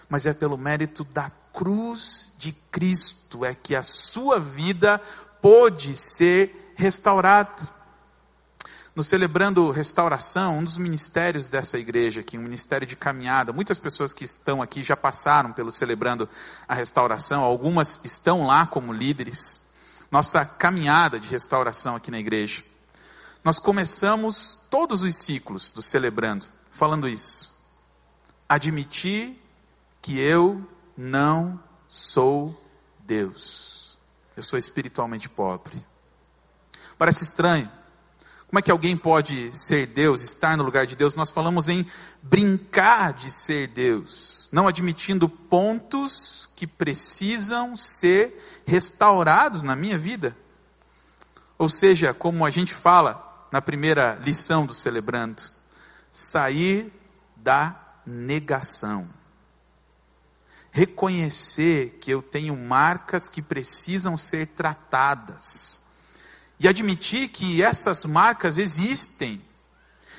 mas 0.07 0.25
é 0.25 0.33
pelo 0.33 0.57
mérito 0.57 1.03
da 1.03 1.29
cruz 1.51 2.31
de 2.37 2.53
Cristo 2.71 3.43
é 3.43 3.53
que 3.53 3.75
a 3.75 3.83
sua 3.83 4.39
vida 4.39 5.01
pôde 5.41 5.93
ser 5.97 6.73
restaurada 6.77 7.61
no 8.95 9.03
Celebrando 9.03 9.71
Restauração, 9.71 10.59
um 10.59 10.63
dos 10.63 10.77
ministérios 10.77 11.49
dessa 11.49 11.77
igreja 11.77 12.21
aqui, 12.21 12.37
um 12.37 12.43
ministério 12.43 12.87
de 12.87 12.95
caminhada, 12.95 13.51
muitas 13.51 13.77
pessoas 13.77 14.13
que 14.13 14.23
estão 14.23 14.61
aqui 14.61 14.83
já 14.83 14.95
passaram 14.95 15.51
pelo 15.51 15.69
Celebrando 15.69 16.29
a 16.65 16.73
Restauração, 16.73 17.43
algumas 17.43 17.99
estão 18.05 18.45
lá 18.45 18.65
como 18.65 18.93
líderes. 18.93 19.62
Nossa 20.13 20.45
caminhada 20.45 21.19
de 21.19 21.27
restauração 21.27 21.95
aqui 21.95 22.11
na 22.11 22.19
igreja. 22.19 22.63
Nós 23.43 23.57
começamos 23.57 24.59
todos 24.69 25.01
os 25.01 25.17
ciclos 25.17 25.71
do 25.71 25.81
Celebrando 25.81 26.45
falando 26.69 27.09
isso. 27.09 27.51
Admitir 28.47 29.35
que 30.03 30.19
eu 30.19 30.69
não 30.95 31.59
sou 31.87 32.55
Deus. 32.99 33.97
Eu 34.37 34.43
sou 34.43 34.59
espiritualmente 34.59 35.27
pobre. 35.27 35.83
Parece 36.95 37.23
estranho 37.23 37.67
como 38.53 38.59
é 38.59 38.61
que 38.61 38.69
alguém 38.69 38.95
pode 38.95 39.49
ser 39.57 39.87
Deus, 39.87 40.21
estar 40.21 40.55
no 40.55 40.63
lugar 40.63 40.85
de 40.85 40.95
Deus? 40.95 41.15
Nós 41.15 41.31
falamos 41.31 41.67
em 41.67 41.87
brincar 42.21 43.11
de 43.11 43.31
ser 43.31 43.65
Deus, 43.69 44.47
não 44.51 44.67
admitindo 44.67 45.27
pontos 45.27 46.47
que 46.55 46.67
precisam 46.67 47.75
ser 47.75 48.61
restaurados 48.63 49.63
na 49.63 49.75
minha 49.75 49.97
vida. 49.97 50.37
Ou 51.57 51.67
seja, 51.67 52.13
como 52.13 52.45
a 52.45 52.51
gente 52.51 52.75
fala 52.75 53.47
na 53.51 53.59
primeira 53.59 54.19
lição 54.23 54.67
do 54.67 54.73
Celebrando, 54.75 55.41
sair 56.11 56.93
da 57.35 57.75
negação. 58.05 59.09
Reconhecer 60.69 61.97
que 61.99 62.11
eu 62.11 62.21
tenho 62.21 62.55
marcas 62.55 63.27
que 63.27 63.41
precisam 63.41 64.15
ser 64.15 64.45
tratadas 64.49 65.82
e 66.59 66.67
admitir 66.67 67.29
que 67.29 67.63
essas 67.63 68.05
marcas 68.05 68.57
existem 68.57 69.41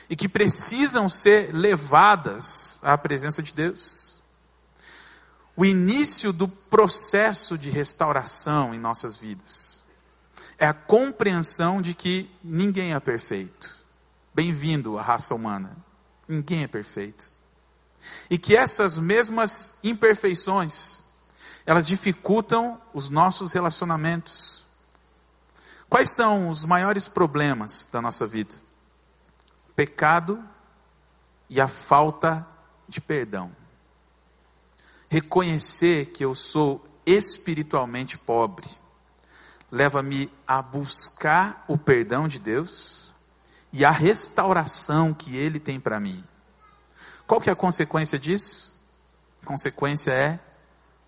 e 0.08 0.16
que 0.16 0.28
precisam 0.28 1.08
ser 1.08 1.54
levadas 1.54 2.78
à 2.82 2.96
presença 2.98 3.42
de 3.42 3.52
Deus. 3.52 4.18
O 5.56 5.64
início 5.64 6.32
do 6.32 6.48
processo 6.48 7.56
de 7.56 7.70
restauração 7.70 8.74
em 8.74 8.78
nossas 8.78 9.16
vidas 9.16 9.84
é 10.58 10.66
a 10.66 10.74
compreensão 10.74 11.80
de 11.80 11.94
que 11.94 12.30
ninguém 12.42 12.94
é 12.94 13.00
perfeito. 13.00 13.70
Bem-vindo 14.34 14.98
à 14.98 15.02
raça 15.02 15.34
humana. 15.34 15.76
Ninguém 16.28 16.64
é 16.64 16.68
perfeito. 16.68 17.32
E 18.28 18.36
que 18.36 18.56
essas 18.56 18.98
mesmas 18.98 19.74
imperfeições, 19.82 21.04
elas 21.64 21.86
dificultam 21.86 22.80
os 22.92 23.08
nossos 23.08 23.52
relacionamentos 23.52 24.63
Quais 25.94 26.10
são 26.10 26.48
os 26.48 26.64
maiores 26.64 27.06
problemas 27.06 27.86
da 27.86 28.02
nossa 28.02 28.26
vida? 28.26 28.56
Pecado 29.76 30.42
e 31.48 31.60
a 31.60 31.68
falta 31.68 32.44
de 32.88 33.00
perdão. 33.00 33.54
reconhecer 35.08 36.06
que 36.06 36.24
eu 36.24 36.34
sou 36.34 36.84
espiritualmente 37.06 38.18
pobre, 38.18 38.66
leva-me 39.70 40.28
a 40.44 40.60
buscar 40.60 41.64
o 41.68 41.78
perdão 41.78 42.26
de 42.26 42.40
Deus 42.40 43.12
e 43.72 43.84
a 43.84 43.92
restauração 43.92 45.14
que 45.14 45.36
Ele 45.36 45.60
tem 45.60 45.78
para 45.78 46.00
mim. 46.00 46.24
Qual 47.24 47.40
que 47.40 47.48
é 47.48 47.52
a 47.52 47.56
consequência 47.56 48.18
disso? 48.18 48.82
A 49.44 49.46
consequência 49.46 50.10
é 50.10 50.40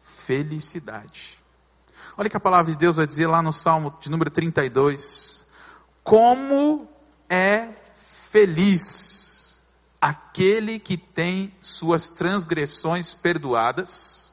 felicidade. 0.00 1.35
Olha 2.18 2.30
que 2.30 2.36
a 2.36 2.40
palavra 2.40 2.72
de 2.72 2.78
Deus 2.78 2.96
vai 2.96 3.06
dizer 3.06 3.26
lá 3.26 3.42
no 3.42 3.52
Salmo 3.52 3.94
de 4.00 4.10
número 4.10 4.30
32. 4.30 5.44
Como 6.02 6.88
é 7.28 7.68
feliz 8.30 9.62
aquele 10.00 10.78
que 10.78 10.96
tem 10.96 11.52
suas 11.60 12.08
transgressões 12.08 13.12
perdoadas 13.12 14.32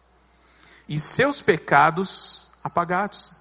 e 0.87 0.97
seus 0.97 1.41
pecados 1.41 2.49
apagados. 2.63 3.33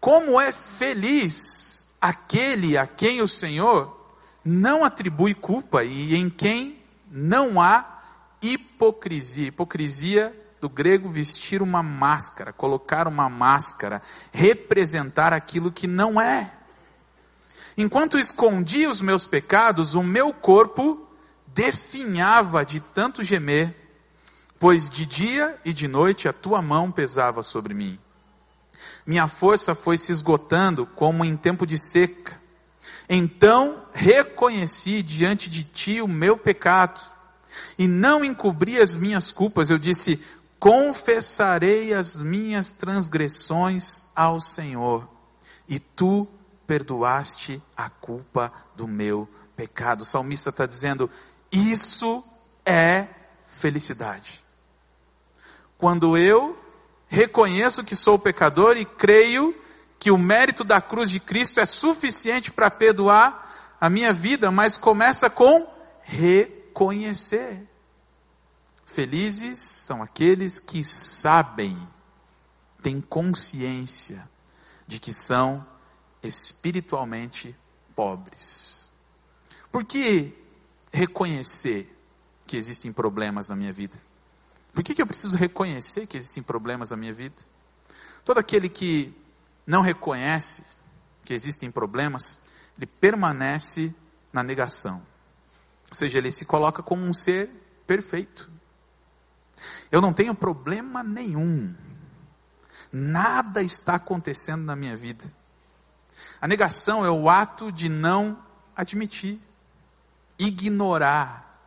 Como 0.00 0.40
é 0.40 0.50
feliz 0.50 1.88
aquele 2.00 2.78
a 2.78 2.86
quem 2.86 3.20
o 3.20 3.28
Senhor 3.28 4.00
não 4.42 4.82
atribui 4.82 5.34
culpa 5.34 5.84
e 5.84 6.14
em 6.14 6.30
quem 6.30 6.82
não 7.10 7.60
há 7.60 8.00
hipocrisia. 8.40 9.48
Hipocrisia 9.48 10.34
do 10.60 10.68
grego 10.68 11.08
vestir 11.08 11.62
uma 11.62 11.82
máscara, 11.82 12.52
colocar 12.52 13.08
uma 13.08 13.28
máscara, 13.28 14.02
representar 14.30 15.32
aquilo 15.32 15.72
que 15.72 15.86
não 15.86 16.20
é. 16.20 16.52
Enquanto 17.76 18.18
escondia 18.18 18.90
os 18.90 19.00
meus 19.00 19.24
pecados, 19.24 19.94
o 19.94 20.02
meu 20.02 20.32
corpo 20.32 21.08
definhava 21.46 22.64
de 22.64 22.80
tanto 22.80 23.24
gemer, 23.24 23.74
pois 24.58 24.90
de 24.90 25.06
dia 25.06 25.58
e 25.64 25.72
de 25.72 25.88
noite 25.88 26.28
a 26.28 26.32
tua 26.32 26.60
mão 26.60 26.92
pesava 26.92 27.42
sobre 27.42 27.72
mim. 27.72 27.98
Minha 29.06 29.26
força 29.26 29.74
foi 29.74 29.96
se 29.96 30.12
esgotando 30.12 30.84
como 30.84 31.24
em 31.24 31.36
tempo 31.36 31.66
de 31.66 31.78
seca. 31.78 32.38
Então 33.08 33.84
reconheci 33.92 35.02
diante 35.02 35.48
de 35.48 35.64
ti 35.64 36.00
o 36.00 36.06
meu 36.06 36.36
pecado 36.36 37.00
e 37.78 37.88
não 37.88 38.24
encobri 38.24 38.78
as 38.78 38.94
minhas 38.94 39.32
culpas. 39.32 39.70
Eu 39.70 39.78
disse: 39.78 40.22
confessarei 40.60 41.94
as 41.94 42.14
minhas 42.14 42.70
transgressões 42.70 44.02
ao 44.14 44.40
Senhor, 44.40 45.08
e 45.66 45.78
tu 45.80 46.28
perdoaste 46.66 47.62
a 47.74 47.88
culpa 47.88 48.52
do 48.76 48.86
meu 48.86 49.26
pecado. 49.56 50.02
O 50.02 50.04
salmista 50.04 50.50
está 50.50 50.66
dizendo: 50.66 51.10
isso 51.50 52.22
é 52.64 53.08
felicidade. 53.46 54.44
Quando 55.78 56.16
eu 56.16 56.56
reconheço 57.08 57.82
que 57.82 57.96
sou 57.96 58.18
pecador 58.18 58.76
e 58.76 58.84
creio 58.84 59.54
que 59.98 60.10
o 60.10 60.18
mérito 60.18 60.62
da 60.62 60.80
cruz 60.80 61.10
de 61.10 61.18
Cristo 61.18 61.58
é 61.58 61.66
suficiente 61.66 62.52
para 62.52 62.70
perdoar 62.70 63.76
a 63.80 63.88
minha 63.88 64.12
vida, 64.12 64.50
mas 64.50 64.76
começa 64.76 65.30
com 65.30 65.66
reconhecer. 66.02 67.69
Felizes 68.92 69.60
são 69.60 70.02
aqueles 70.02 70.58
que 70.58 70.84
sabem, 70.84 71.78
têm 72.82 73.00
consciência 73.00 74.28
de 74.84 74.98
que 74.98 75.12
são 75.12 75.64
espiritualmente 76.20 77.56
pobres. 77.94 78.90
Por 79.70 79.84
que 79.84 80.36
reconhecer 80.92 81.96
que 82.44 82.56
existem 82.56 82.92
problemas 82.92 83.48
na 83.48 83.54
minha 83.54 83.72
vida? 83.72 83.96
Por 84.72 84.82
que, 84.82 84.92
que 84.92 85.00
eu 85.00 85.06
preciso 85.06 85.36
reconhecer 85.36 86.08
que 86.08 86.16
existem 86.16 86.42
problemas 86.42 86.90
na 86.90 86.96
minha 86.96 87.12
vida? 87.12 87.36
Todo 88.24 88.38
aquele 88.38 88.68
que 88.68 89.14
não 89.64 89.82
reconhece 89.82 90.64
que 91.24 91.32
existem 91.32 91.70
problemas, 91.70 92.40
ele 92.76 92.86
permanece 92.86 93.94
na 94.32 94.42
negação. 94.42 95.00
Ou 95.88 95.94
seja, 95.94 96.18
ele 96.18 96.32
se 96.32 96.44
coloca 96.44 96.82
como 96.82 97.04
um 97.04 97.14
ser 97.14 97.48
perfeito. 97.86 98.50
Eu 99.90 100.00
não 100.00 100.12
tenho 100.12 100.34
problema 100.34 101.02
nenhum. 101.02 101.74
Nada 102.92 103.62
está 103.62 103.94
acontecendo 103.94 104.64
na 104.64 104.74
minha 104.74 104.96
vida. 104.96 105.24
A 106.40 106.48
negação 106.48 107.04
é 107.04 107.10
o 107.10 107.28
ato 107.28 107.70
de 107.70 107.88
não 107.88 108.38
admitir, 108.74 109.40
ignorar, 110.38 111.60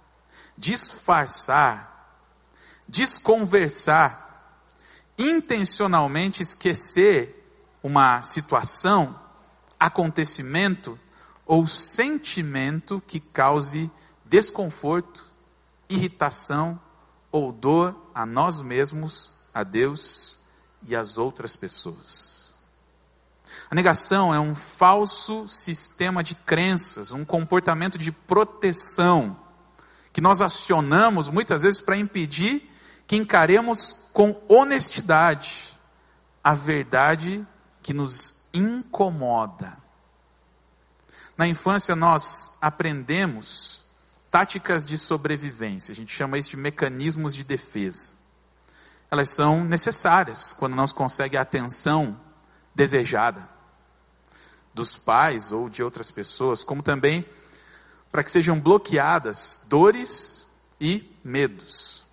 disfarçar, 0.57 2.17
desconversar, 2.87 4.59
intencionalmente 5.17 6.41
esquecer 6.41 7.39
uma 7.81 8.23
situação, 8.23 9.19
acontecimento 9.79 10.99
ou 11.45 11.67
sentimento 11.67 13.01
que 13.05 13.19
cause 13.19 13.91
desconforto, 14.25 15.29
irritação 15.89 16.79
ou 17.33 17.51
dor 17.51 17.95
a 18.13 18.27
nós 18.27 18.61
mesmos, 18.61 19.33
a 19.51 19.63
Deus 19.63 20.39
e 20.87 20.95
às 20.95 21.17
outras 21.17 21.55
pessoas. 21.55 22.59
A 23.71 23.73
negação 23.73 24.31
é 24.31 24.39
um 24.39 24.53
falso 24.53 25.47
sistema 25.47 26.23
de 26.23 26.35
crenças, 26.35 27.11
um 27.11 27.25
comportamento 27.25 27.97
de 27.97 28.11
proteção 28.11 29.35
que 30.13 30.21
nós 30.21 30.41
acionamos 30.41 31.27
muitas 31.27 31.63
vezes 31.63 31.81
para 31.81 31.97
impedir 31.97 32.69
que 33.07 33.15
encaremos 33.15 33.95
com 34.13 34.39
honestidade 34.47 35.73
a 36.43 36.53
verdade 36.53 37.45
que 37.81 37.95
nos 37.95 38.43
incomoda. 38.53 39.75
Na 41.35 41.47
infância 41.47 41.95
nós 41.95 42.55
aprendemos 42.61 43.82
táticas 44.33 44.83
de 44.83 44.97
sobrevivência. 44.97 45.91
A 45.91 45.95
gente 45.95 46.11
chama 46.11 46.39
isso 46.39 46.49
de 46.49 46.57
mecanismos 46.57 47.35
de 47.35 47.43
defesa. 47.43 48.13
Elas 49.11 49.29
são 49.29 49.63
necessárias 49.63 50.53
quando 50.53 50.75
não 50.75 50.87
se 50.87 50.93
consegue 50.95 51.37
a 51.37 51.41
atenção 51.41 52.19
desejada 52.73 53.47
dos 54.73 54.97
pais 54.97 55.51
ou 55.51 55.69
de 55.69 55.83
outras 55.83 56.09
pessoas, 56.09 56.63
como 56.63 56.81
também 56.81 57.23
para 58.11 58.23
que 58.23 58.31
sejam 58.31 58.59
bloqueadas 58.59 59.59
dores 59.67 60.47
e 60.81 61.15
medos. 61.23 62.03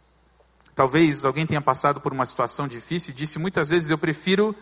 Talvez 0.75 1.25
alguém 1.25 1.47
tenha 1.47 1.63
passado 1.63 2.03
por 2.03 2.13
uma 2.13 2.27
situação 2.27 2.69
difícil 2.69 3.13
e 3.13 3.17
disse 3.17 3.39
muitas 3.39 3.71
vezes: 3.71 3.89
Eu 3.89 3.97
prefiro 3.97 4.55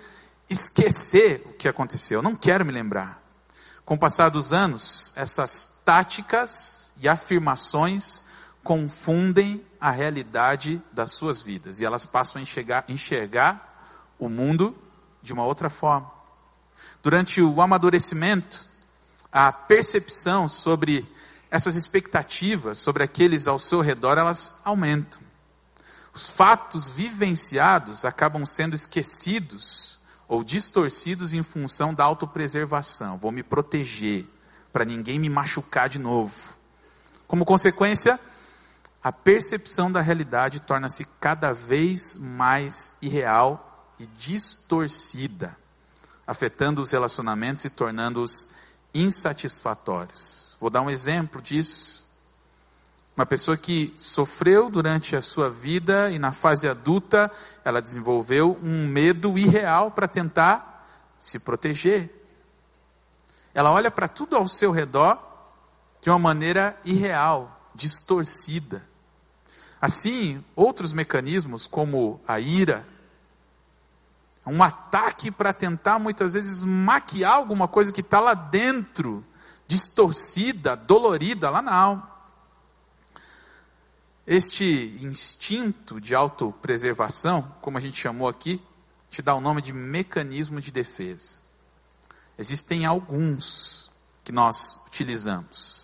esquecer 0.49 1.43
o 1.45 1.55
que 1.55 1.67
aconteceu, 1.67 2.21
eu 2.21 2.23
não 2.23 2.37
quero 2.37 2.65
me 2.65 2.71
lembrar. 2.71 3.21
Com 3.85 3.97
o 3.97 3.99
passar 3.99 4.29
dos 4.29 4.53
anos, 4.53 5.13
essas 5.17 5.81
táticas 5.85 6.88
e 7.01 7.09
afirmações 7.09 8.25
confundem 8.63 9.65
a 9.81 9.91
realidade 9.91 10.83
das 10.93 11.13
suas 11.13 11.41
vidas 11.41 11.81
e 11.81 11.85
elas 11.85 12.05
passam 12.05 12.39
a 12.39 12.43
enxergar, 12.43 12.85
enxergar 12.89 14.15
o 14.19 14.29
mundo 14.29 14.77
de 15.23 15.33
uma 15.33 15.45
outra 15.45 15.71
forma. 15.71 16.11
Durante 17.03 17.41
o 17.41 17.61
amadurecimento, 17.63 18.69
a 19.31 19.53
percepção 19.53 20.49
sobre 20.49 21.09
essas 21.51 21.77
expectativas, 21.77 22.79
sobre 22.79 23.03
aqueles 23.03 23.47
ao 23.47 23.59
seu 23.59 23.81
redor, 23.81 24.19
elas 24.19 24.59
aumentam. 24.65 25.23
Os 26.13 26.27
fatos 26.27 26.89
vivenciados 26.89 28.05
acabam 28.05 28.45
sendo 28.45 28.75
esquecidos 28.75 30.01
ou 30.27 30.43
distorcidos 30.43 31.33
em 31.33 31.43
função 31.43 31.95
da 31.95 32.05
autopreservação. 32.05 33.17
Vou 33.17 33.31
me 33.31 33.43
proteger 33.43 34.27
para 34.73 34.85
ninguém 34.85 35.19
me 35.19 35.29
machucar 35.29 35.89
de 35.89 35.99
novo. 35.99 36.58
Como 37.29 37.45
consequência, 37.45 38.19
a 39.05 39.13
percepção 39.13 39.93
da 39.93 40.01
realidade 40.01 40.61
torna-se 40.61 41.05
cada 41.21 41.53
vez 41.53 42.17
mais 42.17 42.95
irreal 43.03 43.87
e 43.99 44.07
distorcida, 44.07 45.55
afetando 46.27 46.81
os 46.81 46.91
relacionamentos 46.91 47.67
e 47.67 47.71
tornando-os 47.71 48.49
insatisfatórios. 48.95 50.57
Vou 50.59 50.71
dar 50.71 50.81
um 50.81 50.89
exemplo 50.89 51.43
disso. 51.43 52.09
Uma 53.15 53.27
pessoa 53.27 53.59
que 53.59 53.93
sofreu 53.99 54.71
durante 54.71 55.15
a 55.15 55.21
sua 55.21 55.51
vida 55.51 56.11
e 56.11 56.19
na 56.19 56.33
fase 56.33 56.67
adulta, 56.67 57.31
ela 57.63 57.83
desenvolveu 57.83 58.59
um 58.63 58.89
medo 58.89 59.37
irreal 59.37 59.91
para 59.91 60.09
tentar 60.09 60.89
se 61.19 61.39
proteger. 61.39 62.11
Ela 63.53 63.71
olha 63.71 63.91
para 63.91 64.09
tudo 64.09 64.35
ao 64.35 64.49
seu 64.49 64.71
redor 64.71 65.29
de 66.01 66.11
uma 66.11 66.19
maneira 66.19 66.79
irreal, 66.85 67.71
distorcida. 67.75 68.87
Assim, 69.81 70.45
outros 70.57 70.93
mecanismos, 70.93 71.67
como 71.67 72.21
a 72.27 72.41
ira, 72.41 72.85
um 74.45 74.63
ataque 74.63 75.31
para 75.31 75.53
tentar 75.53 75.99
muitas 75.99 76.33
vezes 76.33 76.65
maquiar 76.65 77.35
alguma 77.35 77.69
coisa 77.69 77.93
que 77.93 78.01
está 78.01 78.19
lá 78.19 78.35
dentro, 78.35 79.25
distorcida, 79.67 80.75
dolorida, 80.75 81.51
lá 81.51 81.61
na 81.61 81.75
alma. 81.75 82.11
Este 84.27 84.99
instinto 85.03 86.01
de 86.01 86.15
autopreservação, 86.15 87.55
como 87.61 87.79
a 87.79 87.81
gente 87.81 88.01
chamou 88.01 88.29
aqui, 88.29 88.61
te 89.11 89.23
dá 89.23 89.35
o 89.35 89.41
nome 89.41 89.63
de 89.63 89.73
mecanismo 89.73 90.61
de 90.61 90.71
defesa. 90.71 91.39
Existem 92.37 92.85
alguns 92.85 93.91
que 94.25 94.33
nós 94.33 94.81
utilizamos. 94.87 95.78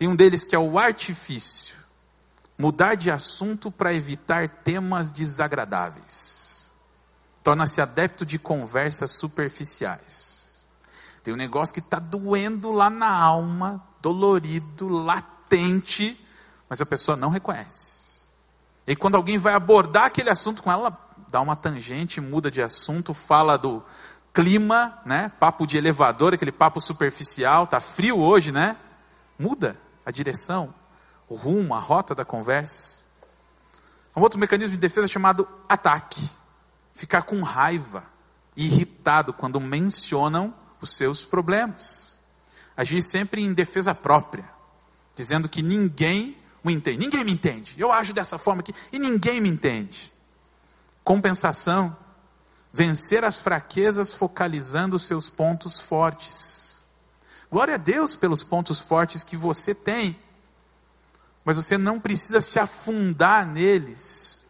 Tem 0.00 0.08
um 0.08 0.16
deles 0.16 0.44
que 0.44 0.56
é 0.56 0.58
o 0.58 0.78
artifício 0.78 1.76
mudar 2.56 2.94
de 2.94 3.10
assunto 3.10 3.70
para 3.70 3.92
evitar 3.92 4.48
temas 4.48 5.12
desagradáveis. 5.12 6.72
Torna-se 7.44 7.82
adepto 7.82 8.24
de 8.24 8.38
conversas 8.38 9.12
superficiais. 9.12 10.64
Tem 11.22 11.34
um 11.34 11.36
negócio 11.36 11.74
que 11.74 11.80
está 11.80 11.98
doendo 11.98 12.72
lá 12.72 12.88
na 12.88 13.14
alma, 13.14 13.86
dolorido, 14.00 14.88
latente, 14.88 16.18
mas 16.66 16.80
a 16.80 16.86
pessoa 16.86 17.14
não 17.14 17.28
reconhece. 17.28 18.22
E 18.86 18.96
quando 18.96 19.16
alguém 19.16 19.36
vai 19.36 19.52
abordar 19.52 20.04
aquele 20.04 20.30
assunto 20.30 20.62
com 20.62 20.72
ela, 20.72 20.98
dá 21.28 21.42
uma 21.42 21.56
tangente, 21.56 22.22
muda 22.22 22.50
de 22.50 22.62
assunto, 22.62 23.12
fala 23.12 23.58
do 23.58 23.84
clima, 24.32 24.98
né? 25.04 25.30
Papo 25.38 25.66
de 25.66 25.76
elevador, 25.76 26.32
aquele 26.32 26.52
papo 26.52 26.80
superficial, 26.80 27.66
tá 27.66 27.80
frio 27.80 28.18
hoje, 28.18 28.50
né? 28.50 28.78
Muda 29.38 29.76
a 30.10 30.12
direção 30.12 30.74
o 31.30 31.36
rumo, 31.36 31.72
a 31.72 31.78
rota 31.78 32.12
da 32.12 32.24
conversa. 32.24 33.04
Um 34.14 34.20
outro 34.20 34.38
mecanismo 34.38 34.72
de 34.72 34.76
defesa 34.76 35.06
chamado 35.06 35.48
ataque. 35.68 36.28
Ficar 36.92 37.22
com 37.22 37.40
raiva 37.40 38.02
irritado 38.56 39.32
quando 39.32 39.60
mencionam 39.60 40.52
os 40.80 40.90
seus 40.90 41.24
problemas. 41.24 42.18
Agir 42.76 43.00
sempre 43.02 43.40
em 43.40 43.54
defesa 43.54 43.94
própria, 43.94 44.44
dizendo 45.14 45.48
que 45.48 45.62
ninguém 45.62 46.36
o 46.64 46.70
entende. 46.70 46.98
Ninguém 46.98 47.24
me 47.24 47.32
entende. 47.32 47.74
Eu 47.78 47.92
ajo 47.92 48.12
dessa 48.12 48.36
forma 48.36 48.60
aqui 48.60 48.74
e 48.92 48.98
ninguém 48.98 49.40
me 49.40 49.48
entende. 49.48 50.12
Compensação. 51.04 51.96
Vencer 52.72 53.24
as 53.24 53.38
fraquezas 53.38 54.12
focalizando 54.12 54.96
os 54.96 55.04
seus 55.04 55.30
pontos 55.30 55.80
fortes. 55.80 56.69
Glória 57.50 57.74
a 57.74 57.78
Deus 57.78 58.14
pelos 58.14 58.42
pontos 58.42 58.80
fortes 58.80 59.24
que 59.24 59.36
você 59.36 59.74
tem 59.74 60.16
mas 61.44 61.56
você 61.56 61.78
não 61.78 61.98
precisa 61.98 62.40
se 62.40 62.58
afundar 62.58 63.46
neles 63.46 64.44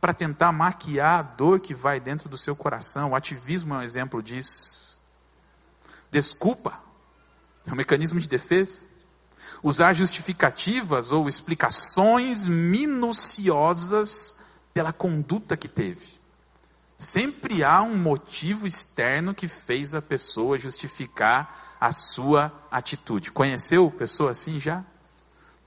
para 0.00 0.12
tentar 0.12 0.52
maquiar 0.52 1.18
a 1.18 1.22
dor 1.22 1.60
que 1.60 1.74
vai 1.74 1.98
dentro 1.98 2.28
do 2.28 2.36
seu 2.36 2.54
coração. 2.54 3.10
O 3.10 3.16
ativismo 3.16 3.74
é 3.74 3.78
um 3.78 3.82
exemplo 3.82 4.22
disso. 4.22 4.98
Desculpa 6.10 6.78
é 7.66 7.72
um 7.72 7.76
mecanismo 7.76 8.20
de 8.20 8.28
defesa. 8.28 8.82
Usar 9.62 9.94
justificativas 9.94 11.10
ou 11.12 11.28
explicações 11.28 12.44
minuciosas 12.44 14.36
pela 14.74 14.92
conduta 14.92 15.56
que 15.56 15.68
teve. 15.68 16.20
Sempre 16.98 17.64
há 17.64 17.80
um 17.80 17.96
motivo 17.96 18.66
externo 18.66 19.34
que 19.34 19.48
fez 19.48 19.94
a 19.94 20.02
pessoa 20.02 20.58
justificar 20.58 21.63
a 21.80 21.92
sua 21.92 22.52
atitude. 22.70 23.30
Conheceu 23.30 23.90
pessoa 23.90 24.30
assim 24.30 24.58
já? 24.58 24.84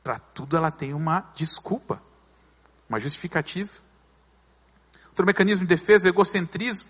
Para 0.04 0.20
tudo 0.20 0.56
ela 0.56 0.72
tem 0.72 0.94
uma 0.94 1.30
desculpa, 1.36 2.02
uma 2.90 3.00
justificativa. 3.00 3.72
Outro 5.08 5.26
mecanismo 5.26 5.66
de 5.66 5.76
defesa 5.76 6.08
é 6.08 6.10
o 6.10 6.14
egocentrismo. 6.14 6.90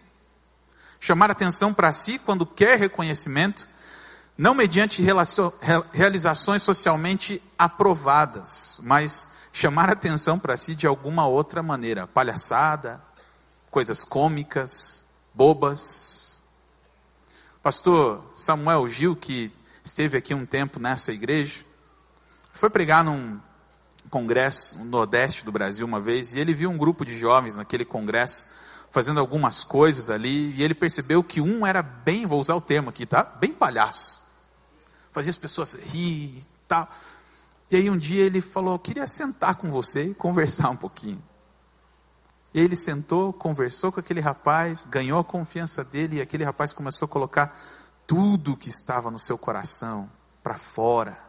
Chamar 1.00 1.32
atenção 1.32 1.74
para 1.74 1.94
si 1.94 2.20
quando 2.20 2.46
quer 2.46 2.78
reconhecimento, 2.78 3.68
não 4.38 4.54
mediante 4.54 5.02
realizações 5.94 6.62
socialmente 6.62 7.42
aprovadas, 7.58 8.80
mas 8.84 9.30
chamar 9.52 9.90
atenção 9.90 10.38
para 10.38 10.56
si 10.58 10.76
de 10.76 10.86
alguma 10.86 11.26
outra 11.26 11.64
maneira. 11.64 12.06
Palhaçada, 12.06 13.02
coisas 13.72 14.04
cômicas, 14.04 15.06
bobas. 15.34 16.17
Pastor 17.68 18.24
Samuel 18.34 18.88
Gil, 18.88 19.14
que 19.14 19.52
esteve 19.84 20.18
aqui 20.18 20.34
um 20.34 20.46
tempo 20.46 20.80
nessa 20.80 21.12
igreja, 21.12 21.66
foi 22.54 22.70
pregar 22.70 23.04
num 23.04 23.42
congresso 24.10 24.78
no 24.78 24.86
Nordeste 24.86 25.44
do 25.44 25.52
Brasil 25.52 25.86
uma 25.86 26.00
vez, 26.00 26.34
e 26.34 26.40
ele 26.40 26.54
viu 26.54 26.70
um 26.70 26.78
grupo 26.78 27.04
de 27.04 27.20
jovens 27.20 27.58
naquele 27.58 27.84
congresso 27.84 28.48
fazendo 28.90 29.20
algumas 29.20 29.66
coisas 29.66 30.10
ali, 30.10 30.54
e 30.56 30.64
ele 30.64 30.74
percebeu 30.74 31.22
que 31.22 31.42
um 31.42 31.68
era 31.68 31.82
bem, 31.82 32.26
vou 32.26 32.40
usar 32.40 32.56
o 32.56 32.62
termo 32.62 32.90
aqui, 32.90 33.06
tá? 33.06 33.22
Bem 33.22 33.52
palhaço. 33.52 34.18
Fazia 35.12 35.32
as 35.32 35.38
pessoas 35.38 35.74
rir 35.74 36.38
e 36.38 36.48
tal. 36.70 36.90
E 37.70 37.76
aí 37.76 37.90
um 37.90 37.98
dia 37.98 38.24
ele 38.24 38.40
falou: 38.40 38.80
queria 38.80 39.08
sentar 39.08 39.56
com 39.56 39.70
você 39.70 40.06
e 40.06 40.14
conversar 40.14 40.70
um 40.70 40.78
pouquinho. 40.78 41.22
Ele 42.58 42.76
sentou, 42.76 43.32
conversou 43.32 43.92
com 43.92 44.00
aquele 44.00 44.20
rapaz, 44.20 44.84
ganhou 44.84 45.20
a 45.20 45.24
confiança 45.24 45.84
dele, 45.84 46.16
e 46.16 46.22
aquele 46.22 46.44
rapaz 46.44 46.74
começou 46.74 47.06
a 47.06 47.10
colocar 47.10 47.56
tudo 48.08 48.58
que 48.58 48.68
estava 48.68 49.12
no 49.12 49.20
seu 49.20 49.38
coração 49.38 50.10
para 50.42 50.58
fora. 50.58 51.20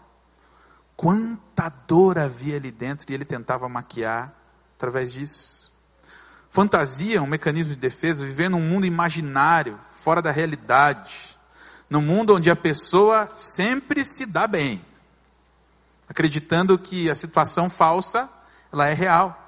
Quanta 0.96 1.68
dor 1.86 2.18
havia 2.18 2.56
ali 2.56 2.70
dentro 2.70 3.04
e 3.10 3.14
ele 3.14 3.26
tentava 3.26 3.68
maquiar 3.68 4.32
através 4.74 5.12
disso. 5.12 5.70
Fantasia, 6.48 7.20
um 7.20 7.26
mecanismo 7.26 7.74
de 7.74 7.78
defesa, 7.78 8.24
viver 8.24 8.48
num 8.48 8.62
mundo 8.62 8.86
imaginário, 8.86 9.78
fora 9.98 10.22
da 10.22 10.30
realidade. 10.30 11.38
Num 11.90 12.00
mundo 12.00 12.36
onde 12.36 12.50
a 12.50 12.56
pessoa 12.56 13.28
sempre 13.34 14.02
se 14.02 14.24
dá 14.24 14.46
bem. 14.46 14.82
Acreditando 16.08 16.78
que 16.78 17.10
a 17.10 17.14
situação 17.14 17.68
falsa, 17.68 18.30
ela 18.72 18.86
é 18.86 18.94
real. 18.94 19.44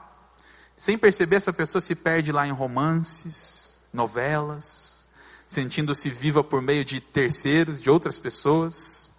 Sem 0.81 0.97
perceber, 0.97 1.37
essa 1.37 1.53
pessoa 1.53 1.83
se 1.83 1.95
perde 1.95 2.33
lá 2.33 2.47
em 2.47 2.53
romances, 2.53 3.85
novelas, 3.93 5.07
sentindo-se 5.47 6.09
viva 6.09 6.43
por 6.43 6.63
meio 6.63 6.87
de 6.87 7.03
terceiros, 7.03 7.83
de 7.83 7.91
outras 7.91 8.17
pessoas. 8.17 9.13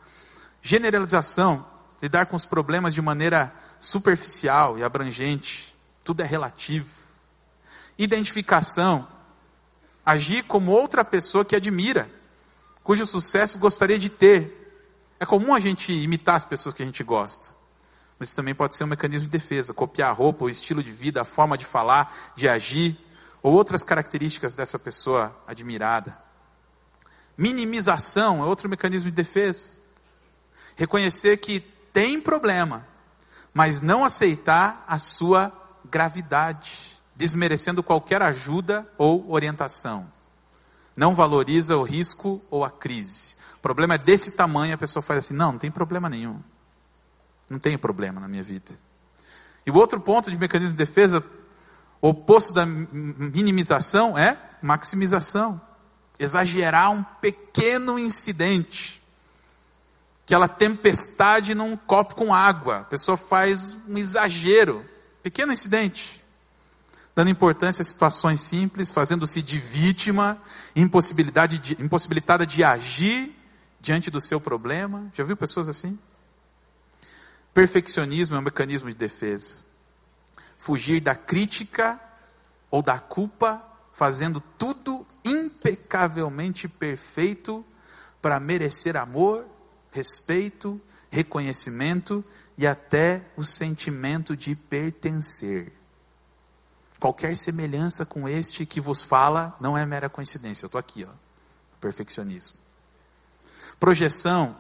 Generalização, 0.59 1.63
lidar 2.01 2.25
com 2.25 2.35
os 2.35 2.45
problemas 2.45 2.95
de 2.95 3.01
maneira 3.03 3.53
superficial 3.79 4.79
e 4.79 4.83
abrangente. 4.83 5.75
Tudo 6.03 6.23
é 6.23 6.25
relativo. 6.25 6.89
Identificação. 7.95 9.07
Agir 10.03 10.41
como 10.45 10.71
outra 10.71 11.05
pessoa 11.05 11.45
que 11.45 11.55
admira, 11.55 12.09
cujo 12.83 13.05
sucesso 13.05 13.59
gostaria 13.59 13.99
de 13.99 14.09
ter. 14.09 14.83
É 15.19 15.27
comum 15.27 15.53
a 15.53 15.59
gente 15.59 15.93
imitar 15.93 16.37
as 16.37 16.43
pessoas 16.43 16.73
que 16.73 16.81
a 16.81 16.85
gente 16.87 17.03
gosta. 17.03 17.60
Mas 18.21 18.27
isso 18.27 18.35
também 18.35 18.53
pode 18.53 18.75
ser 18.75 18.83
um 18.83 18.87
mecanismo 18.87 19.25
de 19.25 19.31
defesa, 19.31 19.73
copiar 19.73 20.11
a 20.11 20.13
roupa, 20.13 20.45
o 20.45 20.49
estilo 20.49 20.83
de 20.83 20.91
vida, 20.91 21.21
a 21.21 21.25
forma 21.25 21.57
de 21.57 21.65
falar, 21.65 22.15
de 22.35 22.47
agir, 22.47 22.95
ou 23.41 23.51
outras 23.51 23.83
características 23.83 24.53
dessa 24.53 24.77
pessoa 24.77 25.35
admirada. 25.47 26.15
Minimização 27.35 28.43
é 28.43 28.45
outro 28.45 28.69
mecanismo 28.69 29.09
de 29.09 29.15
defesa. 29.15 29.71
Reconhecer 30.75 31.37
que 31.37 31.61
tem 31.91 32.21
problema, 32.21 32.85
mas 33.51 33.81
não 33.81 34.05
aceitar 34.05 34.85
a 34.87 34.99
sua 34.99 35.51
gravidade, 35.83 37.01
desmerecendo 37.15 37.81
qualquer 37.81 38.21
ajuda 38.21 38.87
ou 38.99 39.31
orientação. 39.31 40.07
Não 40.95 41.15
valoriza 41.15 41.75
o 41.75 41.81
risco 41.81 42.39
ou 42.51 42.63
a 42.63 42.69
crise. 42.69 43.35
O 43.55 43.61
problema 43.61 43.95
é 43.95 43.97
desse 43.97 44.29
tamanho, 44.29 44.75
a 44.75 44.77
pessoa 44.77 45.01
faz 45.01 45.25
assim: 45.25 45.33
não, 45.33 45.53
não 45.53 45.59
tem 45.59 45.71
problema 45.71 46.07
nenhum. 46.07 46.39
Não 47.51 47.59
tem 47.59 47.77
problema 47.77 48.19
na 48.21 48.27
minha 48.27 48.43
vida. 48.43 48.71
E 49.65 49.71
o 49.71 49.75
outro 49.75 49.99
ponto 49.99 50.31
de 50.31 50.37
mecanismo 50.37 50.71
de 50.71 50.77
defesa, 50.77 51.23
oposto 51.99 52.53
da 52.53 52.65
minimização, 52.65 54.17
é 54.17 54.37
maximização. 54.61 55.59
Exagerar 56.17 56.91
um 56.91 57.03
pequeno 57.03 57.99
incidente 57.99 59.01
aquela 60.31 60.47
tempestade 60.47 61.53
num 61.53 61.75
copo 61.75 62.15
com 62.15 62.33
água. 62.33 62.77
A 62.77 62.83
pessoa 62.85 63.17
faz 63.17 63.75
um 63.85 63.97
exagero, 63.97 64.85
pequeno 65.21 65.51
incidente, 65.51 66.23
dando 67.13 67.29
importância 67.29 67.81
a 67.81 67.85
situações 67.85 68.39
simples, 68.39 68.89
fazendo-se 68.89 69.41
de 69.41 69.59
vítima, 69.59 70.37
impossibilidade 70.73 71.57
de, 71.57 71.83
impossibilitada 71.83 72.45
de 72.45 72.63
agir 72.63 73.37
diante 73.81 74.09
do 74.09 74.21
seu 74.21 74.39
problema. 74.39 75.11
Já 75.13 75.25
viu 75.25 75.35
pessoas 75.35 75.67
assim? 75.67 75.99
Perfeccionismo 77.53 78.35
é 78.35 78.39
um 78.39 78.43
mecanismo 78.43 78.89
de 78.89 78.95
defesa. 78.95 79.57
Fugir 80.57 81.01
da 81.01 81.15
crítica 81.15 81.99
ou 82.69 82.81
da 82.81 82.99
culpa, 82.99 83.61
fazendo 83.93 84.39
tudo 84.57 85.05
impecavelmente 85.25 86.67
perfeito 86.67 87.65
para 88.21 88.39
merecer 88.39 88.95
amor 88.95 89.45
respeito, 89.91 90.81
reconhecimento 91.09 92.23
e 92.57 92.65
até 92.65 93.21
o 93.35 93.43
sentimento 93.43 94.35
de 94.35 94.55
pertencer. 94.55 95.73
Qualquer 96.99 97.35
semelhança 97.35 98.05
com 98.05 98.27
este 98.29 98.65
que 98.65 98.79
vos 98.79 99.03
fala 99.03 99.55
não 99.59 99.77
é 99.77 99.85
mera 99.85 100.09
coincidência. 100.09 100.65
Eu 100.65 100.67
estou 100.67 100.79
aqui, 100.79 101.03
ó. 101.03 101.13
Perfeccionismo. 101.79 102.57
Projeção. 103.79 104.55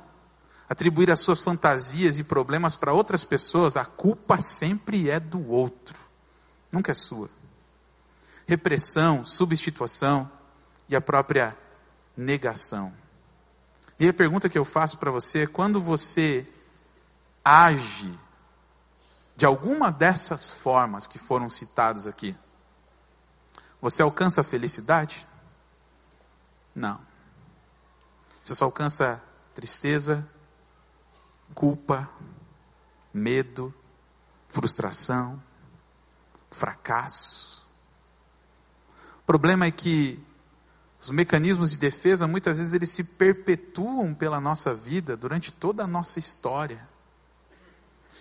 Atribuir 0.71 1.11
as 1.11 1.19
suas 1.19 1.41
fantasias 1.41 2.17
e 2.17 2.23
problemas 2.23 2.77
para 2.77 2.93
outras 2.93 3.25
pessoas, 3.25 3.75
a 3.75 3.83
culpa 3.83 4.39
sempre 4.39 5.09
é 5.09 5.19
do 5.19 5.49
outro, 5.49 5.99
nunca 6.71 6.93
é 6.93 6.95
sua. 6.95 7.29
Repressão, 8.47 9.25
substituição 9.25 10.31
e 10.87 10.95
a 10.95 11.01
própria 11.01 11.57
negação. 12.15 12.93
E 13.99 14.07
a 14.07 14.13
pergunta 14.13 14.47
que 14.47 14.57
eu 14.57 14.63
faço 14.63 14.97
para 14.97 15.11
você 15.11 15.39
é: 15.39 15.47
quando 15.47 15.81
você 15.81 16.47
age 17.43 18.17
de 19.35 19.45
alguma 19.45 19.91
dessas 19.91 20.49
formas 20.51 21.05
que 21.05 21.19
foram 21.19 21.49
citadas 21.49 22.07
aqui, 22.07 22.33
você 23.81 24.01
alcança 24.01 24.39
a 24.39 24.45
felicidade? 24.45 25.27
Não. 26.73 26.97
Você 28.41 28.55
só 28.55 28.63
alcança 28.63 29.21
tristeza, 29.53 30.25
culpa, 31.53 32.09
medo, 33.13 33.73
frustração, 34.47 35.41
fracasso. 36.49 37.65
O 39.19 39.25
problema 39.25 39.65
é 39.65 39.71
que 39.71 40.19
os 40.99 41.09
mecanismos 41.09 41.71
de 41.71 41.77
defesa 41.77 42.27
muitas 42.27 42.57
vezes 42.57 42.73
eles 42.73 42.89
se 42.89 43.03
perpetuam 43.03 44.13
pela 44.13 44.39
nossa 44.39 44.73
vida 44.73 45.17
durante 45.17 45.51
toda 45.51 45.83
a 45.83 45.87
nossa 45.87 46.19
história. 46.19 46.87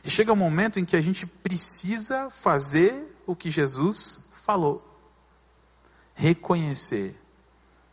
E 0.05 0.11
chega 0.11 0.33
um 0.33 0.37
momento 0.37 0.79
em 0.79 0.85
que 0.85 0.97
a 0.97 1.03
gente 1.03 1.27
precisa 1.27 2.31
fazer 2.31 3.21
o 3.27 3.37
que 3.37 3.51
Jesus 3.51 4.25
falou. 4.45 4.87
Reconhecer 6.15 7.21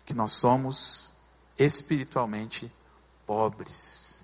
que 0.05 0.13
nós 0.13 0.31
somos 0.31 1.13
espiritualmente 1.57 2.71
pobres 3.25 4.16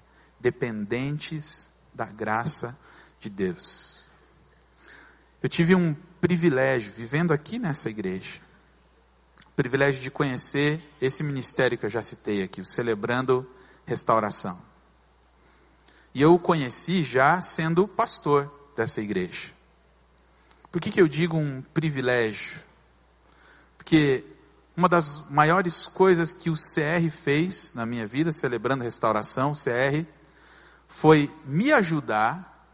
dependentes 0.43 1.71
da 1.93 2.05
graça 2.05 2.77
de 3.17 3.29
Deus. 3.29 4.09
Eu 5.41 5.47
tive 5.47 5.73
um 5.73 5.95
privilégio 6.19 6.91
vivendo 6.91 7.31
aqui 7.31 7.57
nessa 7.57 7.89
igreja, 7.89 8.41
privilégio 9.55 10.01
de 10.01 10.11
conhecer 10.11 10.81
esse 11.01 11.23
ministério 11.23 11.77
que 11.77 11.85
eu 11.85 11.89
já 11.89 12.01
citei 12.01 12.43
aqui, 12.43 12.59
o 12.59 12.65
Celebrando 12.65 13.49
Restauração. 13.85 14.59
E 16.13 16.21
eu 16.21 16.33
o 16.33 16.39
conheci 16.39 17.03
já 17.03 17.41
sendo 17.41 17.87
pastor 17.87 18.51
dessa 18.75 18.99
igreja. 18.99 19.49
Por 20.69 20.81
que, 20.81 20.91
que 20.91 21.01
eu 21.01 21.07
digo 21.07 21.37
um 21.37 21.61
privilégio? 21.61 22.61
Porque 23.77 24.25
uma 24.75 24.89
das 24.89 25.23
maiores 25.29 25.87
coisas 25.87 26.33
que 26.33 26.49
o 26.49 26.55
CR 26.55 27.09
fez 27.09 27.73
na 27.73 27.85
minha 27.85 28.05
vida, 28.05 28.31
celebrando 28.31 28.83
restauração, 28.83 29.51
o 29.51 29.55
CR, 29.55 30.05
foi 30.93 31.35
me 31.43 31.73
ajudar 31.73 32.67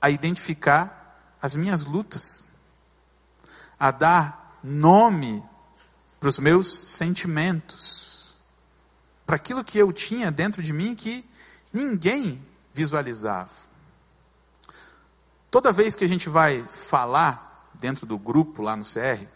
a 0.00 0.10
identificar 0.10 1.34
as 1.40 1.54
minhas 1.54 1.86
lutas, 1.86 2.46
a 3.80 3.90
dar 3.90 4.58
nome 4.62 5.42
para 6.20 6.28
os 6.28 6.38
meus 6.38 6.68
sentimentos, 6.68 8.38
para 9.24 9.36
aquilo 9.36 9.64
que 9.64 9.78
eu 9.78 9.92
tinha 9.94 10.30
dentro 10.30 10.62
de 10.62 10.74
mim 10.74 10.94
que 10.94 11.24
ninguém 11.72 12.46
visualizava. 12.72 13.50
Toda 15.50 15.72
vez 15.72 15.96
que 15.96 16.04
a 16.04 16.08
gente 16.08 16.28
vai 16.28 16.62
falar 16.62 17.70
dentro 17.72 18.06
do 18.06 18.18
grupo 18.18 18.62
lá 18.62 18.76
no 18.76 18.84
CR, 18.84 19.26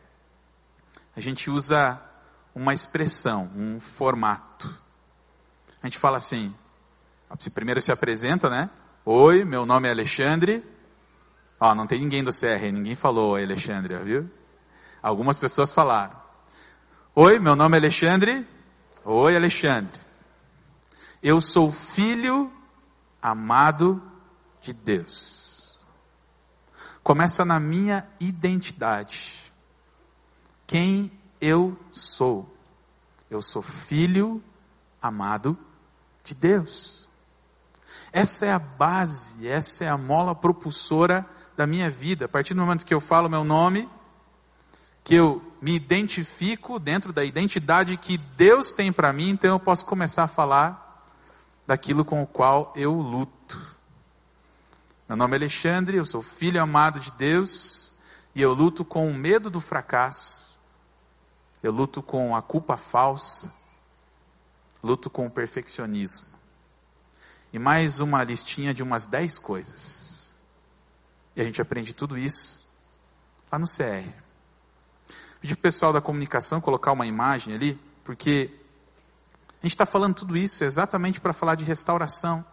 a 1.17 1.21
gente 1.21 1.51
usa 1.51 2.01
uma 2.55 2.75
expressão, 2.75 3.51
um 3.57 3.81
formato. 3.81 4.79
A 5.83 5.87
gente 5.87 5.99
fala 5.99 6.19
assim, 6.19 6.55
primeiro 7.51 7.81
se 7.81 7.93
apresenta, 7.93 8.49
né? 8.49 8.71
Oi, 9.05 9.45
meu 9.45 9.64
nome 9.64 9.88
é 9.88 9.91
Alexandre. 9.91 10.64
Ó, 11.61 11.75
não 11.75 11.87
tem 11.87 12.01
ninguém 12.01 12.23
do 12.23 12.31
CR, 12.31 12.71
ninguém 12.73 12.95
falou 12.95 13.33
Oi, 13.33 13.43
Alexandre, 13.43 13.97
viu? 13.99 14.31
Algumas 15.03 15.38
pessoas 15.38 15.73
falaram. 15.73 16.17
Oi, 17.14 17.38
meu 17.38 17.57
nome 17.57 17.77
é 17.77 17.81
Alexandre. 17.81 18.47
Oi, 19.05 19.35
Alexandre. 19.35 20.01
Eu 21.23 21.41
sou 21.41 21.73
filho 21.73 22.53
amado 23.21 24.03
de 24.61 24.73
Deus. 24.73 25.79
Começa 27.03 27.45
na 27.45 27.59
minha 27.59 28.07
identidade. 28.21 29.53
Quem 30.67 31.11
eu 31.41 31.79
sou? 31.91 32.55
Eu 33.31 33.41
sou 33.41 33.62
filho 33.62 34.43
amado 35.01 35.59
de 36.23 36.35
Deus. 36.35 37.08
Essa 38.12 38.47
é 38.47 38.53
a 38.53 38.59
base, 38.59 39.47
essa 39.47 39.85
é 39.85 39.88
a 39.88 39.99
mola 39.99 40.35
propulsora 40.35 41.27
da 41.57 41.66
minha 41.66 41.90
vida. 41.90 42.25
A 42.25 42.29
partir 42.29 42.55
do 42.55 42.61
momento 42.61 42.87
que 42.87 42.94
eu 42.94 43.01
falo 43.01 43.29
meu 43.29 43.44
nome, 43.44 43.88
que 45.05 45.14
eu 45.14 45.42
me 45.61 45.75
identifico 45.75 46.79
dentro 46.79 47.12
da 47.12 47.25
identidade 47.25 47.97
que 47.97 48.16
Deus 48.16 48.73
tem 48.73 48.92
para 48.92 49.12
mim, 49.12 49.31
então 49.31 49.51
eu 49.51 49.61
posso 49.61 49.85
começar 49.85 50.25
a 50.25 50.29
falar 50.29 51.07
daquilo 51.66 52.05
com 52.05 52.23
o 52.23 52.27
qual 52.27 52.73
eu 52.75 52.94
luto. 52.94 53.77
Meu 55.09 55.16
nome 55.16 55.35
é 55.35 55.38
Alexandre, 55.38 55.97
eu 55.97 56.05
sou 56.05 56.23
filho 56.23 56.62
amado 56.62 57.01
de 57.01 57.11
Deus 57.12 57.92
e 58.35 58.40
eu 58.40 58.53
luto 58.55 58.85
com 58.85 59.09
o 59.09 59.14
medo 59.14 59.51
do 59.51 59.61
fracasso. 59.61 60.59
Eu 61.62 61.73
luto 61.73 62.03
com 62.03 62.37
a 62.37 62.40
culpa 62.40 62.77
falsa. 62.77 63.53
Luto 64.83 65.11
com 65.11 65.27
o 65.27 65.31
perfeccionismo 65.31 66.28
e 67.52 67.58
mais 67.58 68.00
uma 68.00 68.22
listinha 68.22 68.74
de 68.74 68.82
umas 68.82 69.06
10 69.06 69.38
coisas. 69.38 70.40
E 71.34 71.40
a 71.40 71.44
gente 71.44 71.61
aprende 71.61 71.94
tudo 71.94 72.18
isso 72.18 72.66
lá 73.50 73.58
no 73.58 73.66
CR. 73.66 74.08
Pedi 75.40 75.54
para 75.54 75.61
o 75.61 75.62
pessoal 75.62 75.92
da 75.92 76.00
comunicação 76.00 76.61
colocar 76.61 76.92
uma 76.92 77.06
imagem 77.06 77.54
ali, 77.54 77.80
porque 78.04 78.50
a 79.62 79.66
gente 79.66 79.72
está 79.72 79.87
falando 79.87 80.14
tudo 80.14 80.37
isso 80.37 80.64
exatamente 80.64 81.20
para 81.20 81.32
falar 81.32 81.54
de 81.54 81.64
restauração. 81.64 82.44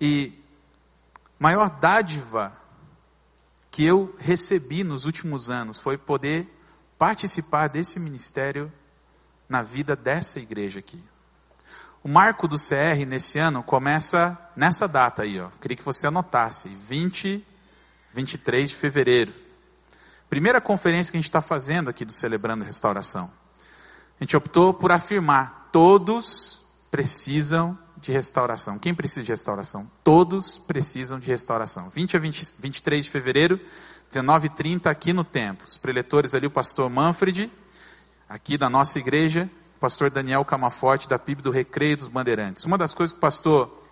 E 0.00 0.38
maior 1.38 1.70
dádiva 1.70 2.56
que 3.70 3.84
eu 3.84 4.14
recebi 4.18 4.84
nos 4.84 5.06
últimos 5.06 5.48
anos 5.48 5.78
foi 5.78 5.96
poder 5.96 6.46
participar 6.98 7.68
desse 7.68 7.98
ministério 7.98 8.72
na 9.48 9.62
vida 9.62 9.96
dessa 9.96 10.38
igreja 10.40 10.78
aqui. 10.78 11.02
O 12.04 12.08
marco 12.08 12.48
do 12.48 12.56
CR 12.56 13.06
nesse 13.06 13.38
ano 13.38 13.62
começa 13.62 14.36
nessa 14.56 14.88
data 14.88 15.22
aí, 15.22 15.40
ó. 15.40 15.50
Queria 15.60 15.76
que 15.76 15.84
você 15.84 16.08
anotasse, 16.08 16.68
20, 16.68 17.46
23 18.12 18.70
de 18.70 18.76
fevereiro. 18.76 19.32
Primeira 20.28 20.60
conferência 20.60 21.12
que 21.12 21.16
a 21.16 21.20
gente 21.20 21.28
está 21.28 21.40
fazendo 21.40 21.88
aqui 21.88 22.04
do 22.04 22.12
Celebrando 22.12 22.64
Restauração. 22.64 23.30
A 24.18 24.24
gente 24.24 24.36
optou 24.36 24.74
por 24.74 24.90
afirmar, 24.90 25.68
todos 25.70 26.64
precisam 26.90 27.78
de 27.96 28.10
restauração. 28.10 28.80
Quem 28.80 28.92
precisa 28.92 29.22
de 29.22 29.30
restauração? 29.30 29.88
Todos 30.02 30.58
precisam 30.58 31.20
de 31.20 31.28
restauração. 31.28 31.88
20 31.90 32.16
a 32.16 32.20
20, 32.20 32.54
23 32.58 33.04
de 33.04 33.10
fevereiro, 33.12 33.60
19 34.08 34.48
h 34.48 34.56
30 34.56 34.90
aqui 34.90 35.12
no 35.12 35.22
templo. 35.22 35.68
Os 35.68 35.76
preletores 35.76 36.34
ali, 36.34 36.48
o 36.48 36.50
pastor 36.50 36.90
Manfred, 36.90 37.48
aqui 38.28 38.58
da 38.58 38.68
nossa 38.68 38.98
igreja, 38.98 39.48
pastor 39.82 40.10
Daniel 40.10 40.44
Camaforte, 40.44 41.08
da 41.08 41.18
PIB 41.18 41.42
do 41.42 41.50
Recreio 41.50 41.96
dos 41.96 42.06
Bandeirantes. 42.06 42.64
Uma 42.64 42.78
das 42.78 42.94
coisas 42.94 43.10
que 43.10 43.18
o 43.18 43.20
pastor 43.20 43.82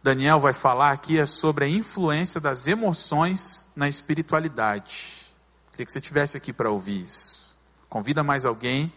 Daniel 0.00 0.38
vai 0.38 0.52
falar 0.52 0.92
aqui 0.92 1.18
é 1.18 1.26
sobre 1.26 1.64
a 1.64 1.68
influência 1.68 2.40
das 2.40 2.68
emoções 2.68 3.66
na 3.74 3.88
espiritualidade. 3.88 5.28
Queria 5.72 5.84
que 5.84 5.90
você 5.90 5.98
estivesse 5.98 6.36
aqui 6.36 6.52
para 6.52 6.70
ouvir 6.70 7.04
isso. 7.04 7.58
Convida 7.88 8.22
mais 8.22 8.44
alguém 8.44 8.92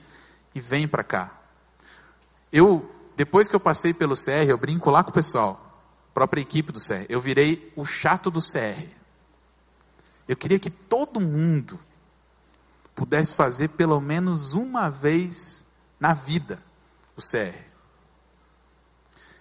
e 0.53 0.59
vem 0.59 0.87
para 0.87 1.03
cá. 1.03 1.31
Eu, 2.53 2.87
depois 3.15 3.47
que 3.47 3.55
eu 3.55 3.59
passei 3.59 3.91
pelo 3.91 4.13
CR, 4.13 4.47
eu 4.47 4.59
brinco 4.59 4.91
lá 4.91 5.03
com 5.03 5.09
o 5.09 5.13
pessoal, 5.13 5.81
própria 6.13 6.41
equipe 6.41 6.71
do 6.71 6.79
CR, 6.79 7.03
eu 7.09 7.19
virei 7.19 7.73
o 7.75 7.83
chato 7.83 8.29
do 8.29 8.41
CR. 8.41 8.85
Eu 10.27 10.37
queria 10.37 10.59
que 10.59 10.69
todo 10.69 11.19
mundo 11.19 11.79
pudesse 12.95 13.33
fazer 13.33 13.69
pelo 13.69 13.99
menos 13.99 14.53
uma 14.53 14.87
vez 14.87 15.65
na 16.01 16.15
vida, 16.15 16.59
o 17.15 17.21
CR. 17.21 17.55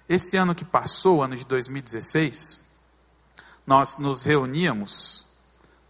Esse 0.07 0.37
ano 0.37 0.55
que 0.55 0.64
passou, 0.64 1.23
ano 1.23 1.35
de 1.35 1.46
2016, 1.46 2.61
nós 3.66 3.96
nos 3.96 4.25
reuníamos 4.25 5.27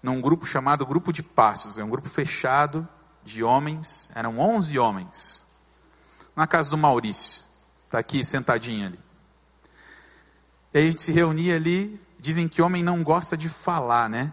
num 0.01 0.21
grupo 0.21 0.47
chamado 0.47 0.87
Grupo 0.87 1.13
de 1.13 1.25
Passos, 1.25 1.77
é 1.77 1.83
um 1.83 1.91
grupo 1.91 2.09
fechado 2.09 2.87
de 3.25 3.43
homens, 3.43 4.13
eram 4.15 4.39
11 4.39 4.79
homens, 4.79 5.43
na 6.37 6.47
casa 6.47 6.71
do 6.71 6.79
Maurício, 6.79 7.43
está 7.87 7.99
aqui 7.99 8.23
sentadinho 8.23 8.87
ali. 8.87 9.01
E 10.73 10.79
a 10.79 10.83
gente 10.83 11.03
se 11.03 11.11
reunia 11.11 11.57
ali, 11.57 12.01
dizem 12.17 12.47
que 12.47 12.63
homem 12.63 12.85
não 12.85 13.03
gosta 13.03 13.37
de 13.37 13.49
falar, 13.49 14.09
né? 14.09 14.33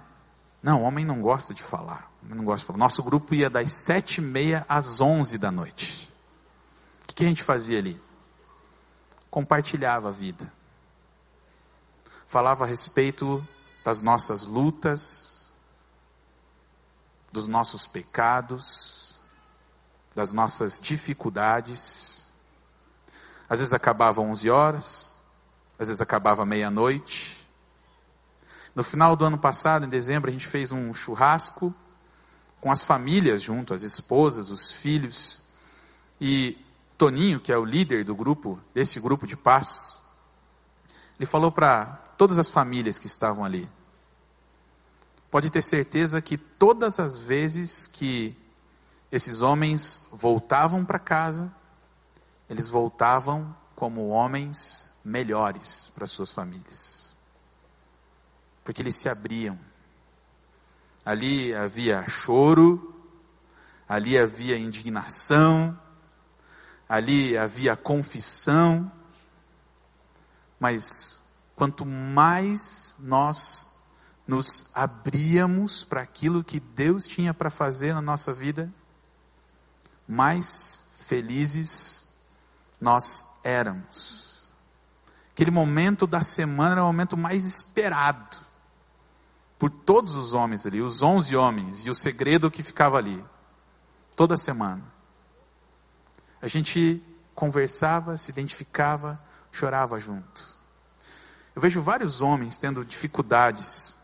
Não, 0.62 0.84
homem 0.84 1.04
não 1.04 1.20
gosta 1.20 1.52
de 1.52 1.64
falar. 1.64 2.12
Não 2.22 2.46
gosta 2.46 2.60
de 2.60 2.68
falar. 2.68 2.78
Nosso 2.78 3.02
grupo 3.02 3.34
ia 3.34 3.50
das 3.50 3.72
sete 3.72 4.20
e 4.20 4.22
meia 4.22 4.66
às 4.70 5.02
onze 5.02 5.38
da 5.40 5.50
noite 5.50 6.07
que 7.18 7.26
a 7.26 7.28
gente 7.28 7.44
fazia 7.44 7.80
ali? 7.80 8.00
compartilhava 9.38 10.10
a 10.10 10.12
vida. 10.12 10.52
Falava 12.26 12.64
a 12.64 12.68
respeito 12.68 13.46
das 13.86 14.02
nossas 14.02 14.46
lutas, 14.46 15.54
dos 17.32 17.48
nossos 17.48 17.86
pecados, 17.86 19.22
das 20.16 20.34
nossas 20.34 20.80
dificuldades. 20.80 22.34
Às 23.48 23.60
vezes 23.60 23.74
acabava 23.74 24.22
11 24.22 24.50
horas, 24.50 25.20
às 25.78 25.88
vezes 25.88 26.02
acabava 26.02 26.44
meia-noite. 26.44 27.38
No 28.74 28.84
final 28.84 29.16
do 29.16 29.24
ano 29.24 29.38
passado, 29.38 29.86
em 29.86 29.90
dezembro, 29.90 30.32
a 30.32 30.34
gente 30.34 30.48
fez 30.48 30.72
um 30.72 30.94
churrasco 30.96 31.74
com 32.60 32.72
as 32.72 32.84
famílias 32.84 33.44
junto, 33.44 33.74
as 33.74 33.84
esposas, 33.84 34.50
os 34.50 34.72
filhos. 34.72 35.42
E 36.20 36.58
Toninho, 36.98 37.40
que 37.40 37.52
é 37.52 37.58
o 37.58 37.64
líder 37.64 38.04
do 38.04 38.16
grupo, 38.16 38.60
desse 38.74 39.00
grupo 39.00 39.28
de 39.28 39.38
passos, 39.38 40.02
ele 41.20 41.26
falou 41.26 41.52
para 41.52 41.86
todas 42.18 42.40
as 42.40 42.48
famílias 42.48 42.98
que 42.98 43.08
estavam 43.08 43.46
ali: 43.46 43.70
pode 45.30 45.52
ter 45.52 45.62
certeza 45.62 46.22
que 46.22 46.38
todas 46.38 47.00
as 47.00 47.20
vezes 47.20 47.86
que 47.86 48.36
esses 49.12 49.42
homens 49.42 50.08
voltavam 50.12 50.84
para 50.84 51.00
casa, 51.00 51.52
eles 52.50 52.68
voltavam 52.68 53.56
como 53.76 54.10
homens 54.10 54.92
melhores 55.04 55.92
para 55.94 56.08
suas 56.08 56.32
famílias. 56.32 57.16
Porque 58.64 58.82
eles 58.82 58.96
se 58.96 59.08
abriam. 59.08 59.58
Ali 61.06 61.56
havia 61.56 62.04
choro, 62.08 62.94
ali 63.88 64.18
havia 64.18 64.58
indignação, 64.58 65.80
ali 66.88 67.38
havia 67.38 67.76
confissão, 67.76 68.92
mas 70.60 71.22
quanto 71.56 71.86
mais 71.86 72.96
nós 73.00 73.68
nos 74.28 74.70
abríamos 74.74 75.84
para 75.84 76.02
aquilo 76.02 76.44
que 76.44 76.60
Deus 76.60 77.08
tinha 77.08 77.34
para 77.34 77.50
fazer 77.50 77.94
na 77.94 78.02
nossa 78.02 78.34
vida, 78.34 78.72
mais 80.08 80.84
felizes 81.00 82.08
nós 82.80 83.26
éramos. 83.44 84.50
Aquele 85.32 85.52
momento 85.52 86.06
da 86.06 86.22
semana 86.22 86.74
era 86.74 86.84
o 86.84 86.88
momento 86.88 87.16
mais 87.16 87.46
esperado 87.46 88.40
por 89.58 89.70
todos 89.70 90.16
os 90.16 90.34
homens 90.34 90.66
ali, 90.66 90.82
os 90.82 91.02
onze 91.02 91.36
homens, 91.36 91.86
e 91.86 91.90
o 91.90 91.96
segredo 91.96 92.52
que 92.52 92.62
ficava 92.62 92.98
ali, 92.98 93.24
toda 94.16 94.38
semana. 94.38 94.97
A 96.48 96.50
gente 96.50 97.04
conversava, 97.36 98.16
se 98.16 98.32
identificava, 98.32 99.22
chorava 99.52 100.00
junto. 100.00 100.58
Eu 101.54 101.62
vejo 101.62 101.82
vários 101.82 102.22
homens 102.22 102.56
tendo 102.56 102.86
dificuldades 102.86 103.98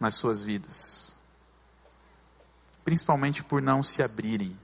nas 0.00 0.14
suas 0.14 0.42
vidas, 0.42 1.16
principalmente 2.84 3.44
por 3.44 3.62
não 3.62 3.84
se 3.84 4.02
abrirem, 4.02 4.58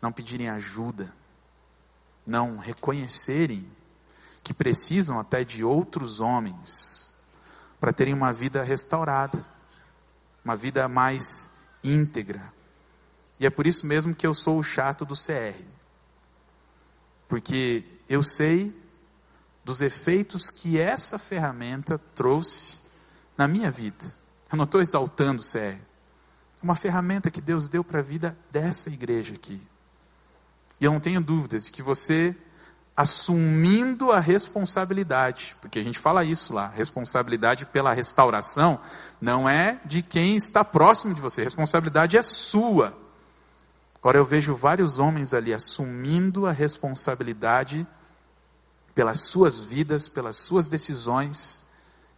não 0.00 0.10
pedirem 0.10 0.48
ajuda, 0.48 1.12
não 2.26 2.56
reconhecerem 2.56 3.70
que 4.42 4.54
precisam 4.54 5.20
até 5.20 5.44
de 5.44 5.62
outros 5.62 6.20
homens 6.20 7.14
para 7.78 7.92
terem 7.92 8.14
uma 8.14 8.32
vida 8.32 8.64
restaurada, 8.64 9.44
uma 10.42 10.56
vida 10.56 10.88
mais 10.88 11.50
íntegra, 11.84 12.55
e 13.38 13.46
é 13.46 13.50
por 13.50 13.66
isso 13.66 13.86
mesmo 13.86 14.14
que 14.14 14.26
eu 14.26 14.34
sou 14.34 14.58
o 14.58 14.62
chato 14.62 15.04
do 15.04 15.14
CR. 15.14 15.60
Porque 17.28 17.84
eu 18.08 18.22
sei 18.22 18.74
dos 19.64 19.80
efeitos 19.80 20.48
que 20.48 20.78
essa 20.78 21.18
ferramenta 21.18 21.98
trouxe 22.14 22.80
na 23.36 23.46
minha 23.48 23.70
vida. 23.70 24.04
Eu 24.50 24.56
não 24.56 24.64
estou 24.64 24.80
exaltando 24.80 25.42
o 25.42 25.44
CR. 25.44 25.58
É 25.58 26.62
uma 26.62 26.76
ferramenta 26.76 27.30
que 27.30 27.40
Deus 27.40 27.68
deu 27.68 27.84
para 27.84 27.98
a 27.98 28.02
vida 28.02 28.36
dessa 28.50 28.88
igreja 28.88 29.34
aqui. 29.34 29.60
E 30.80 30.84
eu 30.84 30.92
não 30.92 31.00
tenho 31.00 31.20
dúvidas 31.20 31.66
de 31.66 31.72
que 31.72 31.82
você, 31.82 32.34
assumindo 32.96 34.12
a 34.12 34.20
responsabilidade, 34.20 35.56
porque 35.60 35.78
a 35.78 35.84
gente 35.84 35.98
fala 35.98 36.24
isso 36.24 36.54
lá, 36.54 36.68
responsabilidade 36.68 37.66
pela 37.66 37.92
restauração 37.92 38.80
não 39.20 39.48
é 39.48 39.80
de 39.84 40.02
quem 40.02 40.36
está 40.36 40.64
próximo 40.64 41.14
de 41.14 41.20
você, 41.20 41.42
responsabilidade 41.42 42.16
é 42.16 42.22
sua. 42.22 43.05
Agora 44.06 44.18
eu 44.18 44.24
vejo 44.24 44.54
vários 44.54 45.00
homens 45.00 45.34
ali 45.34 45.52
assumindo 45.52 46.46
a 46.46 46.52
responsabilidade 46.52 47.84
pelas 48.94 49.22
suas 49.22 49.58
vidas, 49.58 50.06
pelas 50.06 50.36
suas 50.36 50.68
decisões 50.68 51.66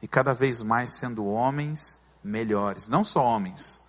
e 0.03 0.07
cada 0.07 0.35
vez 0.35 0.63
mais 0.63 0.93
sendo 0.93 1.25
homens 1.25 1.99
melhores. 2.23 2.89
Não 2.89 3.03
só 3.03 3.25
homens, 3.25 3.83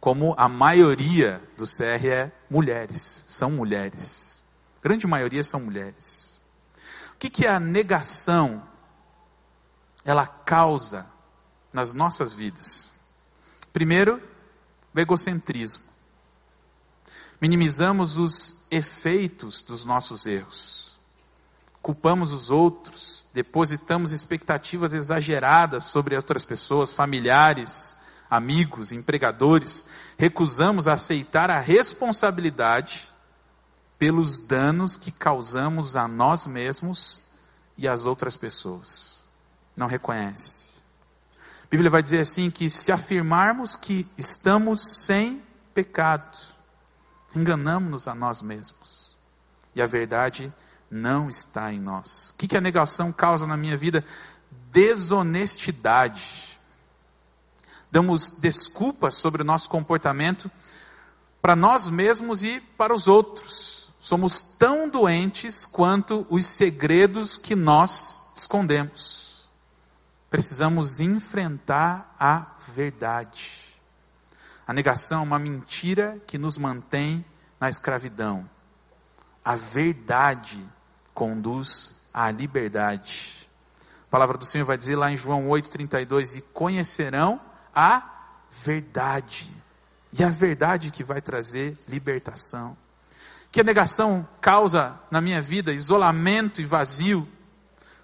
como 0.00 0.34
a 0.36 0.48
maioria 0.48 1.40
do 1.56 1.64
CR 1.64 2.08
é 2.08 2.32
mulheres, 2.50 3.22
são 3.28 3.52
mulheres. 3.52 4.42
A 4.80 4.88
grande 4.88 5.06
maioria 5.06 5.44
são 5.44 5.60
mulheres. 5.60 6.40
O 7.14 7.18
que, 7.20 7.30
que 7.30 7.46
a 7.46 7.60
negação 7.60 8.64
ela 10.04 10.26
causa 10.26 11.06
nas 11.72 11.92
nossas 11.92 12.32
vidas? 12.32 12.92
Primeiro, 13.72 14.20
o 14.92 14.98
egocentrismo 14.98 15.93
minimizamos 17.40 18.16
os 18.16 18.64
efeitos 18.70 19.62
dos 19.62 19.84
nossos 19.84 20.26
erros, 20.26 20.98
culpamos 21.82 22.32
os 22.32 22.50
outros, 22.50 23.26
depositamos 23.34 24.12
expectativas 24.12 24.94
exageradas 24.94 25.84
sobre 25.84 26.16
outras 26.16 26.44
pessoas, 26.44 26.92
familiares, 26.92 27.96
amigos, 28.30 28.92
empregadores, 28.92 29.84
recusamos 30.16 30.88
aceitar 30.88 31.50
a 31.50 31.60
responsabilidade 31.60 33.08
pelos 33.98 34.38
danos 34.38 34.96
que 34.96 35.10
causamos 35.10 35.96
a 35.96 36.08
nós 36.08 36.46
mesmos 36.46 37.22
e 37.76 37.86
às 37.86 38.06
outras 38.06 38.36
pessoas. 38.36 39.24
Não 39.76 39.86
reconhece. 39.86 40.74
A 41.62 41.66
Bíblia 41.70 41.90
vai 41.90 42.02
dizer 42.02 42.20
assim 42.20 42.50
que 42.50 42.70
se 42.70 42.92
afirmarmos 42.92 43.76
que 43.76 44.06
estamos 44.16 45.04
sem 45.04 45.42
pecado, 45.72 46.38
enganamos-nos 47.34 48.08
a 48.08 48.14
nós 48.14 48.40
mesmos. 48.42 49.16
E 49.74 49.82
a 49.82 49.86
verdade 49.86 50.52
não 50.90 51.28
está 51.28 51.72
em 51.72 51.80
nós. 51.80 52.30
O 52.30 52.34
que, 52.34 52.48
que 52.48 52.56
a 52.56 52.60
negação 52.60 53.12
causa 53.12 53.46
na 53.46 53.56
minha 53.56 53.76
vida? 53.76 54.04
Desonestidade. 54.70 56.60
Damos 57.90 58.30
desculpas 58.30 59.16
sobre 59.16 59.42
o 59.42 59.44
nosso 59.44 59.68
comportamento 59.68 60.50
para 61.40 61.54
nós 61.54 61.88
mesmos 61.88 62.42
e 62.42 62.60
para 62.60 62.94
os 62.94 63.06
outros. 63.06 63.92
Somos 64.00 64.42
tão 64.42 64.88
doentes 64.88 65.64
quanto 65.64 66.26
os 66.28 66.46
segredos 66.46 67.36
que 67.36 67.54
nós 67.54 68.24
escondemos. 68.36 69.50
Precisamos 70.28 71.00
enfrentar 71.00 72.14
a 72.18 72.46
verdade. 72.74 73.63
A 74.66 74.72
negação 74.72 75.20
é 75.20 75.24
uma 75.24 75.38
mentira 75.38 76.18
que 76.26 76.38
nos 76.38 76.56
mantém 76.56 77.24
na 77.60 77.68
escravidão. 77.68 78.48
A 79.44 79.54
verdade 79.54 80.64
conduz 81.12 82.00
à 82.12 82.30
liberdade. 82.30 83.48
A 84.08 84.10
palavra 84.10 84.38
do 84.38 84.46
Senhor 84.46 84.64
vai 84.64 84.78
dizer 84.78 84.96
lá 84.96 85.10
em 85.10 85.16
João 85.16 85.48
8,32: 85.48 86.38
E 86.38 86.40
conhecerão 86.40 87.40
a 87.74 88.02
verdade. 88.62 89.50
E 90.16 90.24
a 90.24 90.30
verdade 90.30 90.90
que 90.90 91.04
vai 91.04 91.20
trazer 91.20 91.76
libertação. 91.86 92.76
Que 93.52 93.60
a 93.60 93.64
negação 93.64 94.26
causa 94.40 94.98
na 95.10 95.20
minha 95.20 95.42
vida 95.42 95.72
isolamento 95.72 96.60
e 96.60 96.64
vazio. 96.64 97.28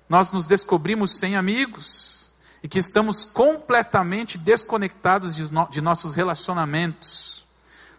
Nós 0.09 0.31
nos 0.31 0.47
descobrimos 0.47 1.19
sem 1.19 1.37
amigos 1.37 2.20
e 2.63 2.69
que 2.69 2.79
estamos 2.79 3.25
completamente 3.25 4.37
desconectados 4.37 5.35
de, 5.35 5.53
no, 5.53 5.69
de 5.69 5.81
nossos 5.81 6.15
relacionamentos. 6.15 7.47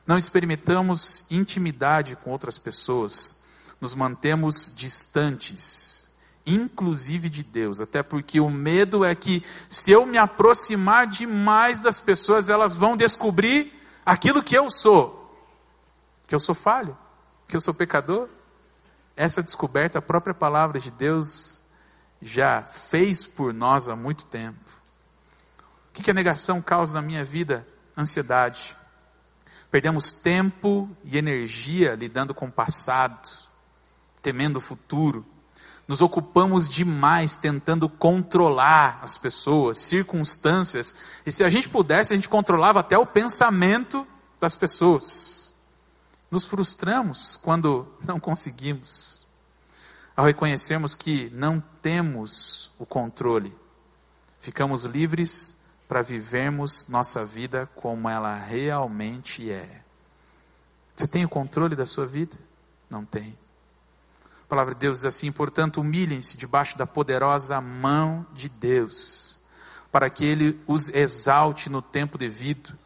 Não 0.05 0.17
experimentamos 0.17 1.25
intimidade 1.29 2.15
com 2.15 2.31
outras 2.31 2.57
pessoas, 2.57 3.41
nos 3.79 3.95
mantemos 3.95 4.71
distantes, 4.75 6.09
inclusive 6.45 7.29
de 7.29 7.43
Deus, 7.43 7.79
até 7.79 8.03
porque 8.03 8.39
o 8.39 8.49
medo 8.49 9.03
é 9.03 9.15
que 9.15 9.43
se 9.69 9.91
eu 9.91 10.05
me 10.05 10.17
aproximar 10.17 11.07
demais 11.07 11.79
das 11.79 11.99
pessoas, 11.99 12.49
elas 12.49 12.75
vão 12.75 12.97
descobrir 12.97 13.73
aquilo 14.05 14.43
que 14.43 14.55
eu 14.55 14.69
sou, 14.69 15.35
que 16.27 16.35
eu 16.35 16.39
sou 16.39 16.55
falho, 16.55 16.97
que 17.47 17.55
eu 17.55 17.61
sou 17.61 17.73
pecador. 17.73 18.27
Essa 19.15 19.43
descoberta, 19.43 19.99
a 19.99 20.01
própria 20.01 20.33
palavra 20.33 20.79
de 20.79 20.89
Deus 20.89 21.60
já 22.21 22.63
fez 22.63 23.25
por 23.25 23.53
nós 23.53 23.87
há 23.87 23.95
muito 23.95 24.25
tempo. 24.25 24.59
O 25.89 25.93
que 26.01 26.11
a 26.11 26.13
negação 26.13 26.61
causa 26.61 26.93
na 26.93 27.01
minha 27.01 27.23
vida? 27.23 27.67
Ansiedade. 27.97 28.75
Perdemos 29.69 30.11
tempo 30.11 30.89
e 31.03 31.17
energia 31.17 31.95
lidando 31.95 32.33
com 32.33 32.47
o 32.47 32.51
passado, 32.51 33.27
temendo 34.21 34.57
o 34.57 34.61
futuro. 34.61 35.25
nos 35.87 36.01
ocupamos 36.01 36.69
demais 36.69 37.35
tentando 37.35 37.89
controlar 37.89 38.99
as 39.01 39.17
pessoas, 39.17 39.77
circunstâncias, 39.77 40.95
e 41.25 41.31
se 41.33 41.43
a 41.43 41.49
gente 41.49 41.67
pudesse, 41.67 42.13
a 42.13 42.15
gente 42.15 42.29
controlava 42.29 42.79
até 42.79 42.97
o 42.97 43.05
pensamento 43.05 44.07
das 44.39 44.55
pessoas. 44.55 45.53
Nos 46.29 46.45
frustramos 46.45 47.35
quando 47.35 47.85
não 48.05 48.21
conseguimos, 48.21 49.20
ao 50.21 50.27
reconhecermos 50.27 50.93
que 50.93 51.31
não 51.31 51.59
temos 51.81 52.69
o 52.77 52.85
controle, 52.85 53.51
ficamos 54.39 54.83
livres 54.83 55.59
para 55.87 56.03
vivermos 56.03 56.87
nossa 56.87 57.25
vida 57.25 57.67
como 57.73 58.07
ela 58.07 58.35
realmente 58.35 59.49
é. 59.49 59.81
Você 60.95 61.07
tem 61.07 61.25
o 61.25 61.29
controle 61.29 61.75
da 61.75 61.87
sua 61.87 62.05
vida? 62.05 62.37
Não 62.87 63.03
tem. 63.03 63.35
A 64.43 64.47
palavra 64.47 64.75
de 64.75 64.81
Deus 64.81 64.97
diz 64.97 65.05
assim: 65.05 65.31
portanto, 65.31 65.81
humilhem-se 65.81 66.37
debaixo 66.37 66.77
da 66.77 66.85
poderosa 66.85 67.59
mão 67.59 68.23
de 68.35 68.47
Deus, 68.47 69.39
para 69.91 70.07
que 70.07 70.23
Ele 70.23 70.61
os 70.67 70.87
exalte 70.89 71.67
no 71.67 71.81
tempo 71.81 72.15
devido. 72.15 72.77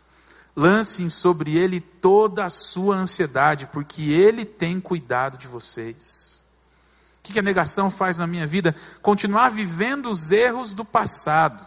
Lancem 0.56 1.10
sobre 1.10 1.58
Ele 1.58 1.82
toda 1.82 2.46
a 2.46 2.50
sua 2.50 2.96
ansiedade, 2.96 3.68
porque 3.74 4.14
Ele 4.14 4.46
tem 4.46 4.80
cuidado 4.80 5.38
de 5.38 5.48
vocês. 5.48 6.45
O 7.26 7.34
que 7.34 7.40
a 7.40 7.42
negação 7.42 7.90
faz 7.90 8.20
na 8.20 8.28
minha 8.28 8.46
vida? 8.46 8.76
Continuar 9.02 9.50
vivendo 9.50 10.12
os 10.12 10.32
erros 10.32 10.76
do 10.76 10.86
passado 10.86 11.66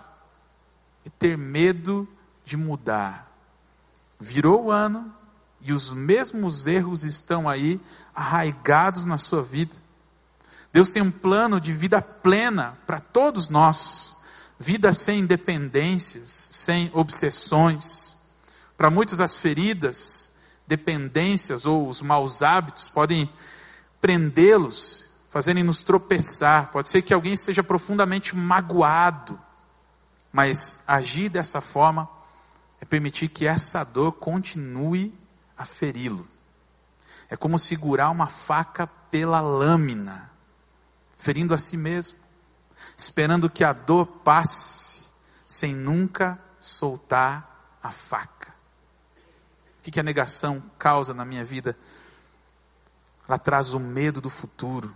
e 1.04 1.10
ter 1.10 1.36
medo 1.36 2.06
de 2.44 2.56
mudar. 2.56 3.28
Virou 4.20 4.66
o 4.66 4.70
ano 4.70 5.12
e 5.60 5.72
os 5.72 5.90
mesmos 5.90 6.68
erros 6.68 7.02
estão 7.02 7.48
aí 7.48 7.80
arraigados 8.14 9.04
na 9.04 9.18
sua 9.18 9.42
vida. 9.42 9.74
Deus 10.72 10.92
tem 10.92 11.02
um 11.02 11.10
plano 11.10 11.60
de 11.60 11.72
vida 11.72 12.00
plena 12.00 12.78
para 12.86 13.00
todos 13.00 13.48
nós. 13.48 14.16
Vida 14.60 14.92
sem 14.92 15.26
dependências, 15.26 16.48
sem 16.52 16.88
obsessões. 16.94 18.16
Para 18.76 18.90
muitos, 18.90 19.20
as 19.20 19.36
feridas, 19.36 20.32
dependências 20.68 21.66
ou 21.66 21.88
os 21.88 22.00
maus 22.00 22.42
hábitos 22.42 22.88
podem 22.88 23.28
prendê-los, 24.00 25.07
fazerem-nos 25.30 25.82
tropeçar. 25.82 26.70
Pode 26.70 26.88
ser 26.88 27.02
que 27.02 27.14
alguém 27.14 27.34
esteja 27.34 27.62
profundamente 27.62 28.36
magoado 28.36 29.38
mas 30.32 30.82
agir 30.86 31.28
dessa 31.28 31.60
forma 31.60 32.08
é 32.80 32.84
permitir 32.84 33.28
que 33.28 33.46
essa 33.46 33.82
dor 33.84 34.12
continue 34.12 35.12
a 35.56 35.64
feri-lo. 35.64 36.28
É 37.28 37.36
como 37.36 37.58
segurar 37.58 38.10
uma 38.10 38.26
faca 38.26 38.86
pela 38.86 39.40
lâmina, 39.40 40.30
ferindo 41.16 41.54
a 41.54 41.58
si 41.58 41.76
mesmo, 41.76 42.18
esperando 42.96 43.50
que 43.50 43.64
a 43.64 43.72
dor 43.72 44.06
passe, 44.06 45.08
sem 45.46 45.74
nunca 45.74 46.38
soltar 46.60 47.76
a 47.82 47.90
faca. 47.90 48.54
O 49.80 49.90
que 49.90 49.98
a 49.98 50.02
negação 50.02 50.62
causa 50.78 51.14
na 51.14 51.24
minha 51.24 51.44
vida? 51.44 51.76
Ela 53.26 53.38
traz 53.38 53.72
o 53.72 53.80
medo 53.80 54.20
do 54.20 54.30
futuro 54.30 54.94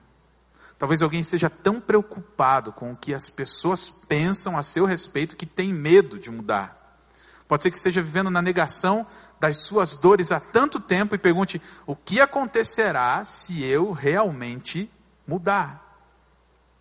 Talvez 0.83 1.01
alguém 1.01 1.21
esteja 1.21 1.49
tão 1.49 1.81
preocupado 1.81 2.73
com 2.73 2.91
o 2.91 2.97
que 2.97 3.15
as 3.15 3.31
pessoas 3.31 3.89
pensam 3.89 4.59
a 4.59 4.65
seu 4.65 4.85
respeito 4.85 5.37
que 5.37 5.47
tem 5.47 5.73
medo 5.73 6.19
de 6.19 6.29
mudar. 6.29 6.99
Pode 7.47 7.63
ser 7.63 7.71
que 7.71 7.77
esteja 7.77 8.03
vivendo 8.03 8.33
na 8.33 8.43
negação 8.43 9.07
das 9.39 9.59
suas 9.59 9.95
dores 9.95 10.33
há 10.33 10.41
tanto 10.41 10.81
tempo 10.81 11.15
e 11.15 11.19
pergunte: 11.19 11.63
o 11.87 11.95
que 11.95 12.21
acontecerá 12.21 13.23
se 13.23 13.63
eu 13.63 13.93
realmente 13.93 14.91
mudar? 15.25 16.03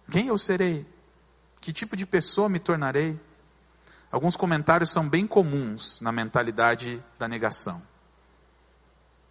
Quem 0.09 0.29
eu 0.29 0.37
serei? 0.39 0.83
Que 1.59 1.71
tipo 1.71 1.95
de 1.95 2.07
pessoa 2.07 2.49
me 2.49 2.57
tornarei? 2.57 3.19
Alguns 4.11 4.35
comentários 4.35 4.89
são 4.89 5.07
bem 5.07 5.27
comuns 5.27 6.01
na 6.01 6.11
mentalidade 6.11 6.99
da 7.19 7.27
negação. 7.27 7.79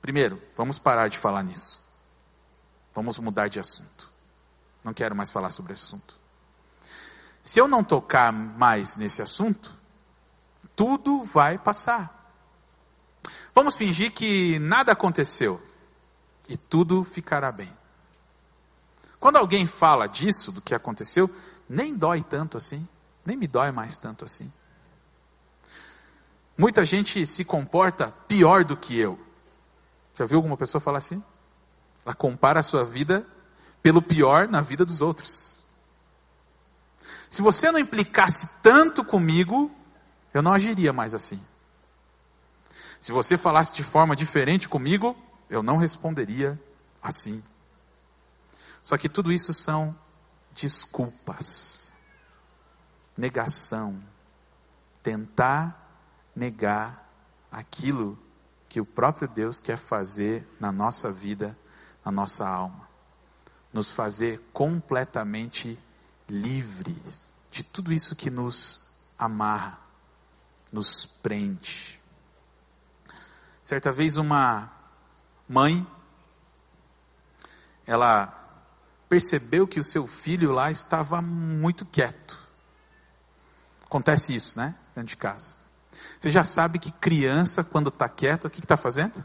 Primeiro, 0.00 0.40
vamos 0.56 0.78
parar 0.78 1.08
de 1.08 1.18
falar 1.18 1.42
nisso. 1.42 1.84
Vamos 2.94 3.18
mudar 3.18 3.48
de 3.48 3.58
assunto. 3.58 4.09
Não 4.82 4.94
quero 4.94 5.14
mais 5.14 5.30
falar 5.30 5.50
sobre 5.50 5.72
esse 5.72 5.84
assunto. 5.84 6.18
Se 7.42 7.58
eu 7.58 7.68
não 7.68 7.82
tocar 7.82 8.32
mais 8.32 8.96
nesse 8.96 9.22
assunto, 9.22 9.72
tudo 10.74 11.22
vai 11.22 11.58
passar. 11.58 12.32
Vamos 13.54 13.76
fingir 13.76 14.12
que 14.12 14.58
nada 14.58 14.92
aconteceu 14.92 15.60
e 16.48 16.56
tudo 16.56 17.04
ficará 17.04 17.50
bem. 17.50 17.72
Quando 19.18 19.36
alguém 19.36 19.66
fala 19.66 20.06
disso, 20.06 20.50
do 20.50 20.60
que 20.60 20.74
aconteceu, 20.74 21.28
nem 21.68 21.94
dói 21.94 22.22
tanto 22.22 22.56
assim, 22.56 22.88
nem 23.24 23.36
me 23.36 23.46
dói 23.46 23.70
mais 23.70 23.98
tanto 23.98 24.24
assim. 24.24 24.50
Muita 26.56 26.84
gente 26.84 27.26
se 27.26 27.44
comporta 27.44 28.12
pior 28.26 28.64
do 28.64 28.76
que 28.76 28.98
eu. 28.98 29.18
Já 30.14 30.24
viu 30.24 30.38
alguma 30.38 30.56
pessoa 30.56 30.80
falar 30.80 30.98
assim? 30.98 31.22
Ela 32.04 32.14
compara 32.14 32.60
a 32.60 32.62
sua 32.62 32.84
vida 32.84 33.26
pelo 33.82 34.02
pior 34.02 34.48
na 34.48 34.60
vida 34.60 34.84
dos 34.84 35.00
outros. 35.00 35.62
Se 37.28 37.42
você 37.42 37.70
não 37.70 37.78
implicasse 37.78 38.48
tanto 38.62 39.04
comigo, 39.04 39.70
eu 40.34 40.42
não 40.42 40.52
agiria 40.52 40.92
mais 40.92 41.14
assim. 41.14 41.40
Se 43.00 43.12
você 43.12 43.38
falasse 43.38 43.72
de 43.72 43.82
forma 43.82 44.14
diferente 44.16 44.68
comigo, 44.68 45.16
eu 45.48 45.62
não 45.62 45.76
responderia 45.76 46.60
assim. 47.00 47.42
Só 48.82 48.98
que 48.98 49.08
tudo 49.08 49.32
isso 49.32 49.54
são 49.54 49.96
desculpas, 50.52 51.94
negação, 53.16 54.02
tentar 55.02 55.88
negar 56.34 57.08
aquilo 57.50 58.18
que 58.68 58.80
o 58.80 58.84
próprio 58.84 59.28
Deus 59.28 59.60
quer 59.60 59.76
fazer 59.76 60.46
na 60.58 60.70
nossa 60.70 61.10
vida, 61.10 61.56
na 62.04 62.10
nossa 62.10 62.48
alma 62.48 62.89
nos 63.72 63.90
fazer 63.92 64.40
completamente 64.52 65.78
livres 66.28 67.32
de 67.50 67.62
tudo 67.62 67.92
isso 67.92 68.14
que 68.14 68.30
nos 68.30 68.82
amarra, 69.18 69.78
nos 70.72 71.04
prende. 71.04 72.00
Certa 73.64 73.92
vez 73.92 74.16
uma 74.16 74.70
mãe, 75.48 75.86
ela 77.86 78.36
percebeu 79.08 79.66
que 79.66 79.80
o 79.80 79.84
seu 79.84 80.06
filho 80.06 80.52
lá 80.52 80.70
estava 80.70 81.20
muito 81.20 81.84
quieto. 81.84 82.38
Acontece 83.84 84.34
isso, 84.34 84.56
né? 84.56 84.74
Dentro 84.94 85.08
de 85.08 85.16
casa. 85.16 85.56
Você 86.18 86.30
já 86.30 86.44
sabe 86.44 86.78
que 86.78 86.92
criança, 86.92 87.64
quando 87.64 87.88
está 87.88 88.08
quieto, 88.08 88.44
o 88.46 88.50
que 88.50 88.60
está 88.60 88.76
fazendo? 88.76 89.24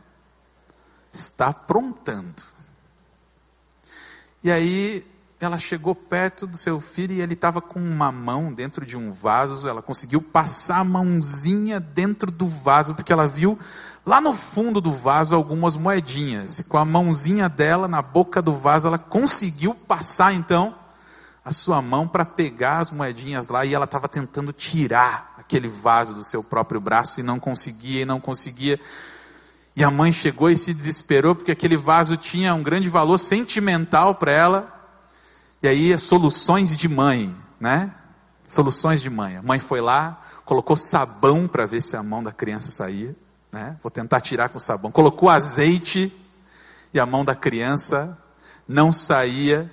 Está 1.14 1.48
aprontando. 1.48 2.42
E 4.46 4.52
aí 4.52 5.04
ela 5.40 5.58
chegou 5.58 5.96
perto 5.96 6.46
do 6.46 6.56
seu 6.56 6.80
filho 6.80 7.16
e 7.16 7.20
ele 7.20 7.34
estava 7.34 7.60
com 7.60 7.80
uma 7.80 8.12
mão 8.12 8.54
dentro 8.54 8.86
de 8.86 8.96
um 8.96 9.12
vaso. 9.12 9.68
Ela 9.68 9.82
conseguiu 9.82 10.22
passar 10.22 10.82
a 10.82 10.84
mãozinha 10.84 11.80
dentro 11.80 12.30
do 12.30 12.46
vaso, 12.46 12.94
porque 12.94 13.12
ela 13.12 13.28
viu 13.28 13.58
lá 14.06 14.22
no 14.22 14.36
fundo 14.36 14.80
do 14.80 14.94
vaso 14.94 15.36
algumas 15.36 15.76
moedinhas. 15.76 16.60
E 16.60 16.64
com 16.64 16.78
a 16.78 16.86
mãozinha 16.86 17.50
dela 17.50 17.88
na 17.88 18.04
boca 18.04 18.40
do 18.40 18.56
vaso, 18.56 18.88
ela 18.88 19.00
conseguiu 19.00 19.74
passar 19.74 20.32
então 20.32 20.76
a 21.44 21.52
sua 21.52 21.82
mão 21.82 22.08
para 22.08 22.24
pegar 22.24 22.82
as 22.82 22.92
moedinhas 22.92 23.48
lá. 23.48 23.66
E 23.66 23.74
ela 23.74 23.86
estava 23.86 24.08
tentando 24.08 24.54
tirar 24.54 25.34
aquele 25.40 25.68
vaso 25.68 26.14
do 26.14 26.24
seu 26.24 26.44
próprio 26.44 26.80
braço 26.80 27.20
e 27.20 27.24
não 27.24 27.40
conseguia, 27.40 28.04
e 28.04 28.06
não 28.06 28.22
conseguia. 28.22 28.80
E 29.76 29.84
a 29.84 29.92
mãe 29.92 30.12
chegou 30.12 30.50
e 30.50 30.58
se 30.58 30.74
desesperou 30.74 31.36
porque 31.36 31.52
aquele 31.52 31.76
vaso 31.76 32.16
tinha 32.16 32.54
um 32.56 32.64
grande 32.64 32.90
valor 32.90 33.18
sentimental 33.18 34.16
para 34.16 34.32
ela. 34.32 34.90
E 35.62 35.68
aí, 35.68 35.98
soluções 36.00 36.78
de 36.78 36.88
mãe, 36.88 37.36
né? 37.60 37.94
Soluções 38.48 39.02
de 39.02 39.10
mãe. 39.10 39.36
A 39.36 39.42
mãe 39.42 39.60
foi 39.60 39.82
lá, 39.82 40.22
colocou 40.46 40.78
sabão 40.78 41.48
para 41.48 41.66
ver 41.66 41.82
se 41.82 41.98
a 41.98 42.04
mão 42.04 42.24
da 42.24 42.32
criança 42.32 42.72
saía, 42.72 43.14
né? 43.52 43.78
Vou 43.84 43.92
tentar 43.92 44.22
tirar 44.22 44.50
com 44.50 44.60
sabão. 44.60 44.92
Colocou 44.92 45.30
azeite 45.30 46.14
e 46.94 47.00
a 47.00 47.06
mão 47.06 47.26
da 47.26 47.36
criança 47.36 48.18
não 48.66 48.94
saía. 48.94 49.70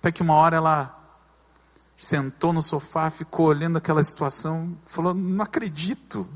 Até 0.00 0.10
que 0.10 0.22
uma 0.22 0.34
hora 0.34 0.56
ela 0.56 0.96
sentou 1.96 2.52
no 2.52 2.62
sofá, 2.62 3.10
ficou 3.10 3.46
olhando 3.46 3.78
aquela 3.78 4.02
situação, 4.02 4.76
falou: 4.86 5.14
Não 5.14 5.44
acredito, 5.44 6.26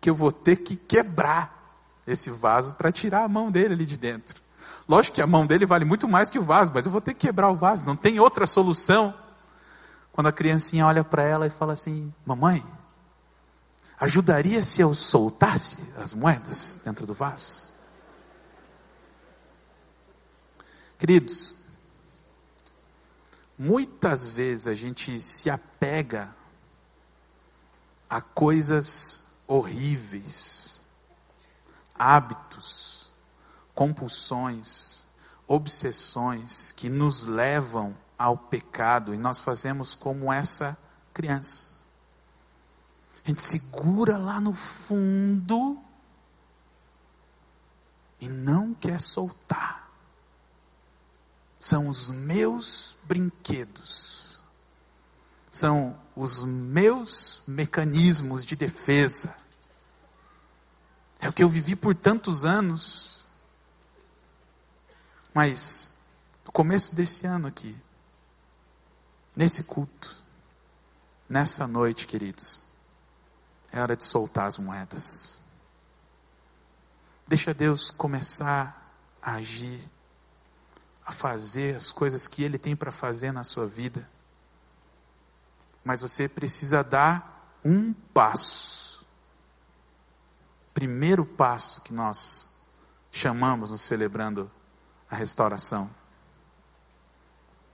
que 0.00 0.08
eu 0.08 0.14
vou 0.14 0.32
ter 0.32 0.56
que 0.56 0.76
quebrar 0.76 1.58
esse 2.06 2.30
vaso 2.30 2.72
para 2.72 2.90
tirar 2.90 3.24
a 3.24 3.28
mão 3.28 3.50
dele 3.50 3.74
ali 3.74 3.86
de 3.86 3.96
dentro. 3.96 4.40
Lógico 4.88 5.16
que 5.16 5.22
a 5.22 5.26
mão 5.26 5.46
dele 5.46 5.66
vale 5.66 5.84
muito 5.84 6.08
mais 6.08 6.30
que 6.30 6.38
o 6.38 6.42
vaso, 6.42 6.72
mas 6.74 6.86
eu 6.86 6.92
vou 6.92 7.00
ter 7.00 7.12
que 7.12 7.26
quebrar 7.26 7.50
o 7.50 7.56
vaso, 7.56 7.84
não 7.84 7.94
tem 7.94 8.18
outra 8.18 8.46
solução. 8.46 9.12
Quando 10.10 10.28
a 10.28 10.32
criancinha 10.32 10.86
olha 10.86 11.04
para 11.04 11.22
ela 11.22 11.46
e 11.46 11.50
fala 11.50 11.74
assim: 11.74 12.12
Mamãe, 12.24 12.64
ajudaria 14.00 14.62
se 14.62 14.80
eu 14.80 14.94
soltasse 14.94 15.78
as 15.98 16.14
moedas 16.14 16.80
dentro 16.84 17.06
do 17.06 17.12
vaso? 17.12 17.68
Queridos, 20.98 21.54
muitas 23.56 24.26
vezes 24.26 24.66
a 24.66 24.74
gente 24.74 25.20
se 25.20 25.48
apega 25.50 26.34
a 28.08 28.20
coisas 28.20 29.27
horríveis, 29.48 30.80
hábitos, 31.94 33.12
compulsões, 33.74 35.06
obsessões 35.46 36.70
que 36.70 36.90
nos 36.90 37.24
levam 37.24 37.96
ao 38.18 38.36
pecado 38.36 39.14
e 39.14 39.18
nós 39.18 39.38
fazemos 39.38 39.94
como 39.94 40.30
essa 40.30 40.76
criança. 41.14 41.78
A 43.24 43.28
gente 43.28 43.40
segura 43.40 44.18
lá 44.18 44.40
no 44.40 44.52
fundo 44.52 45.80
e 48.20 48.28
não 48.28 48.74
quer 48.74 49.00
soltar. 49.00 49.88
São 51.58 51.88
os 51.88 52.08
meus 52.08 52.96
brinquedos, 53.04 54.44
são 55.50 55.98
os 56.18 56.42
meus 56.42 57.42
mecanismos 57.46 58.44
de 58.44 58.56
defesa. 58.56 59.36
É 61.20 61.28
o 61.28 61.32
que 61.32 61.44
eu 61.44 61.48
vivi 61.48 61.76
por 61.76 61.94
tantos 61.94 62.44
anos. 62.44 63.24
Mas, 65.32 65.96
no 66.44 66.50
começo 66.50 66.92
desse 66.92 67.24
ano 67.24 67.46
aqui, 67.46 67.76
nesse 69.36 69.62
culto, 69.62 70.20
nessa 71.28 71.68
noite, 71.68 72.04
queridos, 72.04 72.64
é 73.70 73.80
hora 73.80 73.96
de 73.96 74.02
soltar 74.02 74.48
as 74.48 74.58
moedas. 74.58 75.38
Deixa 77.28 77.54
Deus 77.54 77.92
começar 77.92 78.92
a 79.22 79.34
agir, 79.34 79.88
a 81.06 81.12
fazer 81.12 81.76
as 81.76 81.92
coisas 81.92 82.26
que 82.26 82.42
Ele 82.42 82.58
tem 82.58 82.74
para 82.74 82.90
fazer 82.90 83.30
na 83.30 83.44
sua 83.44 83.68
vida. 83.68 84.17
Mas 85.84 86.00
você 86.00 86.28
precisa 86.28 86.82
dar 86.82 87.58
um 87.64 87.92
passo. 87.92 89.06
Primeiro 90.74 91.24
passo 91.24 91.80
que 91.80 91.92
nós 91.92 92.48
chamamos 93.10 93.70
nos 93.70 93.82
celebrando 93.82 94.50
a 95.10 95.16
restauração. 95.16 95.90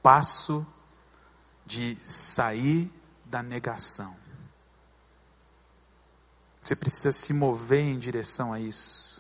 Passo 0.03 0.67
de 1.67 1.99
sair 2.03 2.93
da 3.25 3.43
negação. 3.43 4.17
Você 6.63 6.75
precisa 6.75 7.13
se 7.13 7.33
mover 7.33 7.85
em 7.85 7.99
direção 7.99 8.53
a 8.53 8.61
isso 8.61 9.15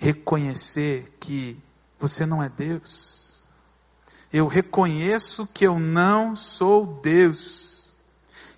reconhecer 0.00 1.14
que 1.20 1.62
você 1.98 2.24
não 2.24 2.42
é 2.42 2.48
Deus. 2.48 3.19
Eu 4.32 4.46
reconheço 4.46 5.46
que 5.46 5.66
eu 5.66 5.78
não 5.78 6.36
sou 6.36 7.00
Deus. 7.02 7.94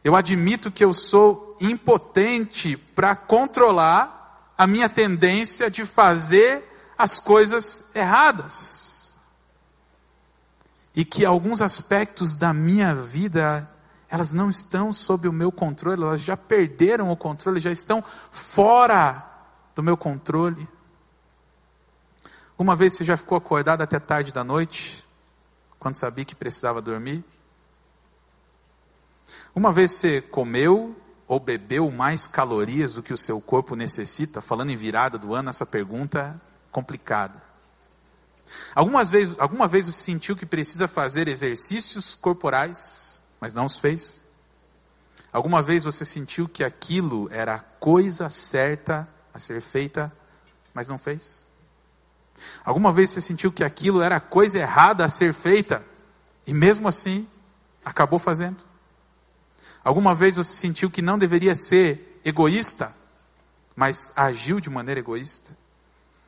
Eu 0.05 0.15
admito 0.15 0.71
que 0.71 0.85
eu 0.85 0.93
sou 0.93 1.57
impotente 1.61 2.77
para 2.77 3.15
controlar 3.15 4.53
a 4.59 4.67
minha 4.67 4.89
tendência 4.89 5.71
de 5.71 5.87
fazer 5.87 6.69
as 6.99 7.19
coisas 7.19 7.91
erradas. 7.95 9.17
E 10.95 11.05
que 11.05 11.25
alguns 11.25 11.63
aspectos 11.63 12.35
da 12.35 12.53
minha 12.53 12.95
vida, 12.95 13.69
elas 14.09 14.33
não 14.33 14.51
estão 14.51 14.93
sob 14.93 15.27
o 15.27 15.33
meu 15.33 15.51
controle, 15.51 16.03
elas 16.03 16.21
já 16.21 16.37
perderam 16.37 17.11
o 17.11 17.17
controle, 17.17 17.61
já 17.61 17.73
estão 17.73 18.05
fora 18.31 19.27
do 19.75 19.83
meu 19.83 19.97
controle. 19.97 20.69
Uma 22.59 22.77
vez 22.77 22.93
você 22.93 23.05
já 23.05 23.17
ficou 23.17 23.39
acordado 23.39 23.83
até 23.83 23.99
tarde 23.99 24.31
da 24.31 24.45
noite, 24.45 25.02
quando 25.83 25.97
sabia 25.97 26.25
que 26.25 26.37
precisava 26.37 26.81
dormir? 26.81 27.25
Uma 29.53 29.73
vez 29.73 29.91
você 29.91 30.21
comeu 30.21 30.95
ou 31.27 31.41
bebeu 31.41 31.91
mais 31.91 32.29
calorias 32.29 32.95
do 32.95 33.03
que 33.03 33.13
o 33.13 33.17
seu 33.17 33.41
corpo 33.41 33.75
necessita? 33.75 34.41
Falando 34.41 34.71
em 34.71 34.77
virada 34.77 35.19
do 35.19 35.35
ano, 35.35 35.51
essa 35.51 35.67
pergunta 35.67 36.41
é 36.41 36.71
complicada. 36.71 37.43
Algumas 38.77 39.11
vezes, 39.11 39.35
alguma 39.41 39.67
vez 39.67 39.87
você 39.87 40.05
sentiu 40.05 40.37
que 40.37 40.47
precisa 40.47 40.87
fazer 40.87 41.27
exercícios 41.27 42.15
corporais, 42.15 43.21
mas 43.41 43.53
não 43.53 43.67
os 43.67 43.77
fez? 43.77 44.23
Alguma 45.33 45.65
vez 45.65 45.83
você 45.83 46.05
sentiu 46.05 46.49
que 46.49 46.63
aquilo 46.63 47.29
era 47.33 47.57
a 47.57 47.59
coisa 47.59 48.29
certa 48.29 49.09
a 49.35 49.39
ser 49.41 49.61
feita, 49.61 50.13
mas 50.73 50.87
não 50.87 50.97
fez? 50.97 51.45
Alguma 52.65 52.93
vez 52.93 53.11
você 53.11 53.21
sentiu 53.21 53.53
que 53.53 53.65
aquilo 53.65 54.03
era 54.03 54.17
a 54.17 54.21
coisa 54.21 54.59
errada 54.59 55.05
a 55.05 55.09
ser 55.09 55.35
feita 55.35 55.85
e 56.47 56.53
mesmo 56.53 56.89
assim 56.89 57.27
acabou 57.85 58.19
fazendo? 58.19 58.65
Alguma 59.85 60.15
vez 60.15 60.37
você 60.37 60.55
sentiu 60.55 60.91
que 60.91 61.03
não 61.03 61.19
deveria 61.19 61.55
ser 61.55 62.21
egoísta, 62.25 62.95
mas 63.75 64.13
agiu 64.15 64.61
de 64.61 64.71
maneira 64.71 65.01
egoísta? 65.01 65.57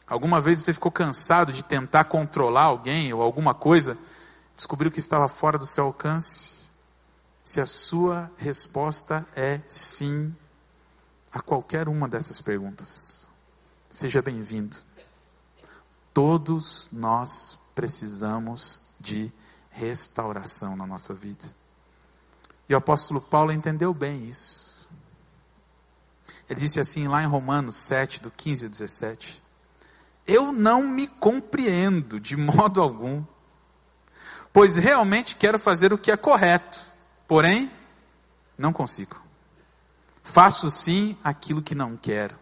Alguma 0.06 0.40
vez 0.40 0.60
você 0.60 0.72
ficou 0.72 0.90
cansado 0.90 1.52
de 1.52 1.64
tentar 1.64 2.04
controlar 2.04 2.64
alguém 2.64 3.12
ou 3.12 3.22
alguma 3.22 3.54
coisa, 3.54 3.96
descobriu 4.56 4.90
que 4.90 5.00
estava 5.00 5.28
fora 5.28 5.56
do 5.56 5.66
seu 5.66 5.84
alcance? 5.84 6.64
Se 7.44 7.60
a 7.60 7.66
sua 7.66 8.30
resposta 8.36 9.26
é 9.36 9.60
sim 9.68 10.34
a 11.32 11.40
qualquer 11.40 11.88
uma 11.88 12.08
dessas 12.08 12.40
perguntas, 12.40 13.28
seja 13.88 14.20
bem-vindo. 14.20 14.76
Todos 16.14 16.88
nós 16.92 17.58
precisamos 17.74 18.80
de 19.00 19.32
restauração 19.68 20.76
na 20.76 20.86
nossa 20.86 21.12
vida. 21.12 21.44
E 22.68 22.74
o 22.74 22.78
apóstolo 22.78 23.20
Paulo 23.20 23.50
entendeu 23.50 23.92
bem 23.92 24.28
isso. 24.28 24.88
Ele 26.48 26.60
disse 26.60 26.78
assim 26.78 27.08
lá 27.08 27.22
em 27.22 27.26
Romanos 27.26 27.74
7, 27.76 28.20
do 28.20 28.30
15 28.30 28.66
a 28.66 28.68
17: 28.68 29.42
Eu 30.24 30.52
não 30.52 30.84
me 30.84 31.08
compreendo 31.08 32.20
de 32.20 32.36
modo 32.36 32.80
algum, 32.80 33.24
pois 34.52 34.76
realmente 34.76 35.34
quero 35.34 35.58
fazer 35.58 35.92
o 35.92 35.98
que 35.98 36.12
é 36.12 36.16
correto, 36.16 36.80
porém, 37.26 37.68
não 38.56 38.72
consigo. 38.72 39.20
Faço 40.22 40.70
sim 40.70 41.18
aquilo 41.24 41.60
que 41.60 41.74
não 41.74 41.96
quero, 41.96 42.36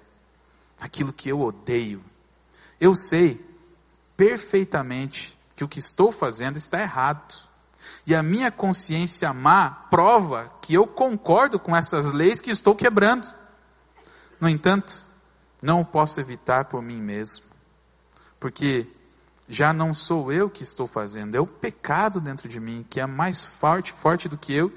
aquilo 0.78 1.12
que 1.12 1.30
eu 1.30 1.40
odeio. 1.40 2.04
Eu 2.78 2.94
sei 2.94 3.51
perfeitamente 4.22 5.36
que 5.56 5.64
o 5.64 5.68
que 5.68 5.80
estou 5.80 6.12
fazendo 6.12 6.56
está 6.56 6.80
errado. 6.80 7.34
E 8.06 8.14
a 8.14 8.22
minha 8.22 8.52
consciência 8.52 9.32
má 9.32 9.68
prova 9.90 10.48
que 10.62 10.74
eu 10.74 10.86
concordo 10.86 11.58
com 11.58 11.74
essas 11.74 12.12
leis 12.12 12.40
que 12.40 12.52
estou 12.52 12.72
quebrando. 12.72 13.26
No 14.40 14.48
entanto, 14.48 15.04
não 15.60 15.84
posso 15.84 16.20
evitar 16.20 16.66
por 16.66 16.80
mim 16.80 17.02
mesmo. 17.02 17.46
Porque 18.38 18.86
já 19.48 19.72
não 19.72 19.92
sou 19.92 20.32
eu 20.32 20.48
que 20.48 20.62
estou 20.62 20.86
fazendo, 20.86 21.36
é 21.36 21.40
o 21.40 21.46
pecado 21.46 22.20
dentro 22.20 22.48
de 22.48 22.60
mim 22.60 22.86
que 22.88 23.00
é 23.00 23.06
mais 23.06 23.42
forte, 23.42 23.92
forte 23.92 24.28
do 24.28 24.38
que 24.38 24.54
eu 24.54 24.72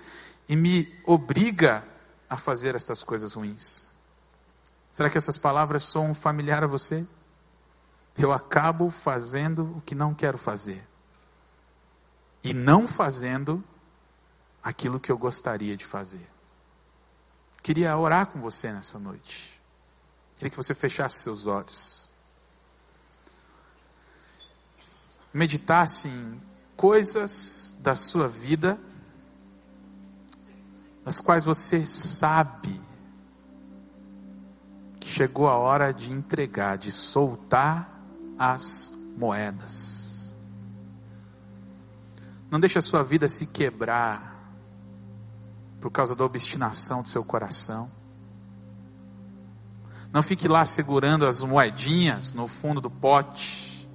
e 0.49 0.55
me 0.55 0.91
obriga 1.05 1.83
a 2.27 2.35
fazer 2.35 2.73
estas 2.73 3.03
coisas 3.03 3.33
ruins. 3.33 3.91
Será 4.91 5.07
que 5.07 5.19
essas 5.19 5.37
palavras 5.37 5.83
são 5.83 6.15
familiar 6.15 6.63
a 6.63 6.67
você? 6.67 7.05
Eu 8.18 8.32
acabo 8.32 8.89
fazendo 8.89 9.78
o 9.78 9.82
que 9.82 9.93
não 9.93 10.13
quero 10.13 10.38
fazer. 10.38 10.86
E 12.43 12.53
não 12.53 12.88
fazendo 12.88 13.63
aquilo 14.63 14.99
que 14.99 15.11
eu 15.11 15.18
gostaria 15.18 15.76
de 15.76 15.86
fazer. 15.86 16.28
Queria 17.61 17.97
orar 17.97 18.28
com 18.28 18.39
você 18.39 18.72
nessa 18.72 18.97
noite. 18.99 19.59
Queria 20.38 20.49
que 20.49 20.57
você 20.57 20.74
fechasse 20.74 21.22
seus 21.22 21.47
olhos. 21.47 22.11
Meditasse 25.34 26.07
em 26.07 26.41
coisas 26.78 27.78
da 27.82 27.95
sua 27.95 28.28
vida, 28.28 28.80
das 31.03 31.20
quais 31.20 31.43
você 31.43 31.86
sabe 31.86 32.82
que 34.99 35.07
chegou 35.09 35.47
a 35.47 35.55
hora 35.55 35.91
de 35.91 36.11
entregar, 36.11 36.78
de 36.78 36.91
soltar 36.91 37.94
as 38.38 38.91
moedas. 39.17 40.36
Não 42.49 42.59
deixe 42.59 42.77
a 42.77 42.81
sua 42.81 43.03
vida 43.03 43.27
se 43.27 43.45
quebrar 43.45 44.36
por 45.79 45.91
causa 45.91 46.15
da 46.15 46.23
obstinação 46.23 47.01
do 47.01 47.09
seu 47.09 47.23
coração. 47.23 47.91
Não 50.11 50.23
fique 50.23 50.47
lá 50.47 50.65
segurando 50.65 51.25
as 51.25 51.41
moedinhas 51.43 52.31
no 52.31 52.47
fundo 52.47 52.79
do 52.79 52.89
pote, 52.89 53.88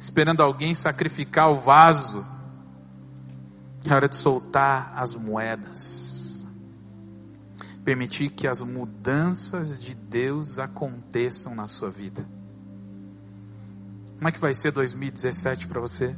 esperando 0.00 0.42
alguém 0.42 0.74
sacrificar 0.74 1.50
o 1.50 1.60
vaso. 1.60 2.26
É 3.84 3.94
hora 3.94 4.08
de 4.08 4.16
soltar 4.16 4.92
as 4.96 5.14
moedas. 5.14 6.46
Permitir 7.84 8.30
que 8.30 8.48
as 8.48 8.60
mudanças 8.60 9.78
de 9.78 9.94
Deus 9.94 10.58
aconteçam 10.58 11.54
na 11.54 11.66
sua 11.66 11.90
vida. 11.90 12.26
Como 14.16 14.28
é 14.28 14.32
que 14.32 14.40
vai 14.40 14.54
ser 14.54 14.72
2017 14.72 15.66
para 15.66 15.80
você? 15.80 16.14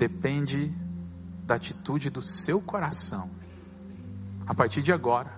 depende 0.00 0.74
da 1.44 1.56
atitude 1.56 2.08
do 2.08 2.22
seu 2.22 2.58
coração. 2.62 3.30
A 4.46 4.54
partir 4.54 4.80
de 4.80 4.90
agora, 4.90 5.30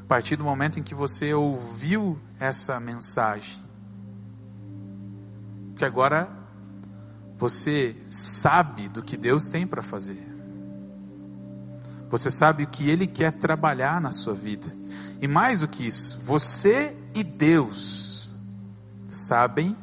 a 0.00 0.06
partir 0.08 0.34
do 0.34 0.42
momento 0.42 0.80
em 0.80 0.82
que 0.82 0.94
você 0.94 1.32
ouviu 1.32 2.18
essa 2.40 2.80
mensagem, 2.80 3.62
que 5.76 5.84
agora 5.84 6.28
você 7.38 7.96
sabe 8.08 8.88
do 8.88 9.02
que 9.02 9.16
Deus 9.16 9.48
tem 9.48 9.68
para 9.68 9.82
fazer. 9.82 10.28
Você 12.10 12.28
sabe 12.28 12.64
o 12.64 12.66
que 12.66 12.90
Ele 12.90 13.06
quer 13.06 13.32
trabalhar 13.32 14.00
na 14.00 14.10
sua 14.10 14.34
vida. 14.34 14.66
E 15.20 15.28
mais 15.28 15.60
do 15.60 15.68
que 15.68 15.86
isso, 15.86 16.20
você 16.24 16.94
e 17.14 17.22
Deus 17.22 18.34
sabem 19.08 19.76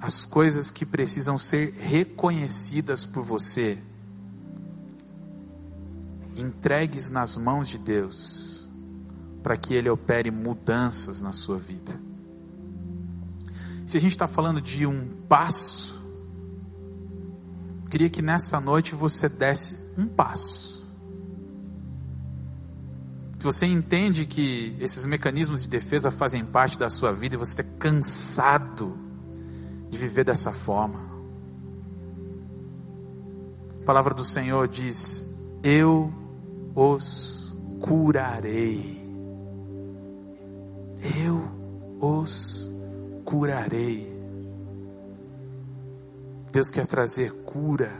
as 0.00 0.24
coisas 0.24 0.70
que 0.70 0.86
precisam 0.86 1.38
ser 1.38 1.72
reconhecidas 1.72 3.04
por 3.04 3.24
você, 3.24 3.78
entregues 6.36 7.10
nas 7.10 7.36
mãos 7.36 7.68
de 7.68 7.78
Deus, 7.78 8.70
para 9.42 9.56
que 9.56 9.74
Ele 9.74 9.88
opere 9.88 10.30
mudanças 10.30 11.20
na 11.20 11.32
sua 11.32 11.58
vida. 11.58 11.98
Se 13.86 13.96
a 13.96 14.00
gente 14.00 14.12
está 14.12 14.28
falando 14.28 14.60
de 14.60 14.86
um 14.86 15.08
passo, 15.28 16.00
queria 17.90 18.10
que 18.10 18.20
nessa 18.20 18.60
noite 18.60 18.94
você 18.94 19.28
desse 19.28 19.76
um 19.96 20.06
passo 20.06 20.75
você 23.46 23.64
entende 23.64 24.26
que 24.26 24.76
esses 24.80 25.06
mecanismos 25.06 25.62
de 25.62 25.68
defesa 25.68 26.10
fazem 26.10 26.44
parte 26.44 26.76
da 26.76 26.90
sua 26.90 27.12
vida 27.12 27.36
e 27.36 27.38
você 27.38 27.60
está 27.60 27.76
cansado 27.78 28.98
de 29.88 29.96
viver 29.96 30.24
dessa 30.24 30.52
forma. 30.52 30.98
A 33.82 33.84
palavra 33.86 34.12
do 34.12 34.24
Senhor 34.24 34.66
diz: 34.66 35.32
Eu 35.62 36.12
os 36.74 37.56
curarei. 37.80 39.00
Eu 41.16 41.48
os 42.00 42.68
curarei. 43.24 44.12
Deus 46.52 46.68
quer 46.68 46.86
trazer 46.86 47.30
cura 47.44 47.92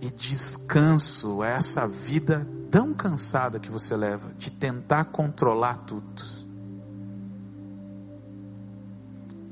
e 0.00 0.10
descanso 0.10 1.42
a 1.42 1.48
essa 1.48 1.86
vida 1.86 2.55
tão 2.70 2.92
cansada 2.92 3.58
que 3.58 3.70
você 3.70 3.96
leva 3.96 4.32
de 4.38 4.50
tentar 4.50 5.06
controlar 5.06 5.78
tudo. 5.78 6.22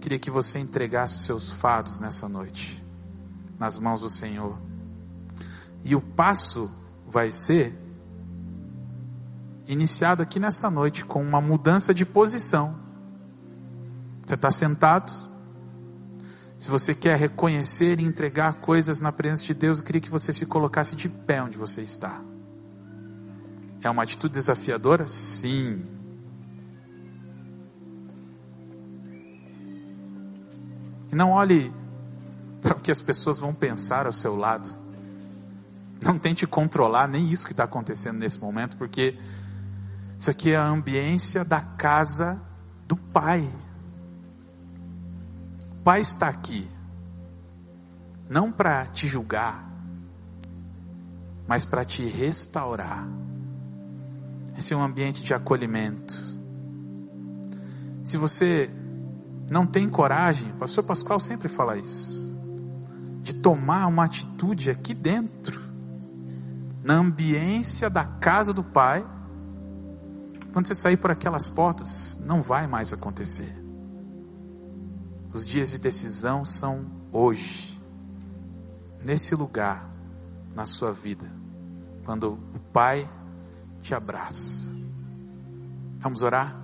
Queria 0.00 0.18
que 0.18 0.30
você 0.30 0.58
entregasse 0.58 1.16
os 1.16 1.24
seus 1.24 1.50
fardos 1.50 1.98
nessa 1.98 2.28
noite, 2.28 2.84
nas 3.58 3.78
mãos 3.78 4.02
do 4.02 4.08
Senhor. 4.10 4.58
E 5.82 5.96
o 5.96 6.00
passo 6.00 6.70
vai 7.06 7.32
ser 7.32 7.72
iniciado 9.66 10.22
aqui 10.22 10.38
nessa 10.38 10.70
noite 10.70 11.04
com 11.04 11.22
uma 11.22 11.40
mudança 11.40 11.94
de 11.94 12.04
posição. 12.04 12.78
Você 14.26 14.34
está 14.34 14.50
sentado. 14.50 15.12
Se 16.58 16.70
você 16.70 16.94
quer 16.94 17.18
reconhecer 17.18 18.00
e 18.00 18.04
entregar 18.04 18.54
coisas 18.54 19.00
na 19.00 19.12
presença 19.12 19.44
de 19.44 19.54
Deus, 19.54 19.78
eu 19.78 19.84
queria 19.84 20.00
que 20.00 20.10
você 20.10 20.32
se 20.32 20.46
colocasse 20.46 20.94
de 20.94 21.08
pé 21.08 21.42
onde 21.42 21.58
você 21.58 21.82
está. 21.82 22.20
É 23.84 23.90
uma 23.90 24.02
atitude 24.02 24.32
desafiadora? 24.32 25.06
Sim. 25.06 25.84
E 31.12 31.14
não 31.14 31.32
olhe 31.32 31.70
para 32.62 32.78
o 32.78 32.80
que 32.80 32.90
as 32.90 33.02
pessoas 33.02 33.38
vão 33.38 33.52
pensar 33.52 34.06
ao 34.06 34.12
seu 34.12 34.34
lado. 34.34 34.70
Não 36.02 36.18
tente 36.18 36.46
controlar 36.46 37.06
nem 37.06 37.30
isso 37.30 37.44
que 37.44 37.52
está 37.52 37.64
acontecendo 37.64 38.18
nesse 38.18 38.40
momento, 38.40 38.74
porque 38.78 39.18
isso 40.18 40.30
aqui 40.30 40.52
é 40.52 40.56
a 40.56 40.66
ambiência 40.66 41.44
da 41.44 41.60
casa 41.60 42.40
do 42.88 42.96
Pai. 42.96 43.54
O 45.72 45.82
Pai 45.84 46.00
está 46.00 46.28
aqui, 46.28 46.66
não 48.30 48.50
para 48.50 48.86
te 48.86 49.06
julgar, 49.06 49.70
mas 51.46 51.66
para 51.66 51.84
te 51.84 52.06
restaurar. 52.06 53.06
Esse 54.56 54.72
é 54.72 54.76
um 54.76 54.82
ambiente 54.82 55.22
de 55.22 55.34
acolhimento. 55.34 56.14
Se 58.04 58.16
você 58.16 58.70
não 59.50 59.66
tem 59.66 59.88
coragem, 59.88 60.50
o 60.52 60.54
pastor 60.54 60.84
Pascoal 60.84 61.18
sempre 61.18 61.48
fala 61.48 61.76
isso, 61.76 62.34
de 63.22 63.34
tomar 63.34 63.86
uma 63.86 64.04
atitude 64.04 64.70
aqui 64.70 64.94
dentro, 64.94 65.60
na 66.82 66.94
ambiência 66.94 67.88
da 67.88 68.04
casa 68.04 68.52
do 68.52 68.62
Pai, 68.62 69.04
quando 70.52 70.68
você 70.68 70.74
sair 70.74 70.96
por 70.96 71.10
aquelas 71.10 71.48
portas, 71.48 72.20
não 72.24 72.42
vai 72.42 72.66
mais 72.66 72.92
acontecer. 72.92 73.52
Os 75.32 75.44
dias 75.44 75.70
de 75.72 75.78
decisão 75.78 76.44
são 76.44 76.84
hoje, 77.10 77.80
nesse 79.04 79.34
lugar, 79.34 79.90
na 80.54 80.64
sua 80.64 80.92
vida, 80.92 81.28
quando 82.04 82.38
o 82.54 82.60
Pai 82.72 83.10
te 83.84 83.94
abraça. 83.94 84.70
Vamos 86.00 86.22
orar? 86.22 86.58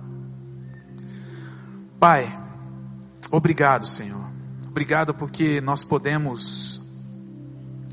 Pai, 1.99 2.35
obrigado, 3.29 3.85
Senhor. 3.85 4.25
Obrigado 4.67 5.13
porque 5.13 5.61
nós 5.61 5.83
podemos 5.83 6.81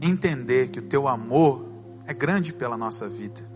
entender 0.00 0.68
que 0.68 0.78
o 0.78 0.82
teu 0.82 1.06
amor 1.06 1.68
é 2.06 2.14
grande 2.14 2.54
pela 2.54 2.78
nossa 2.78 3.06
vida. 3.06 3.46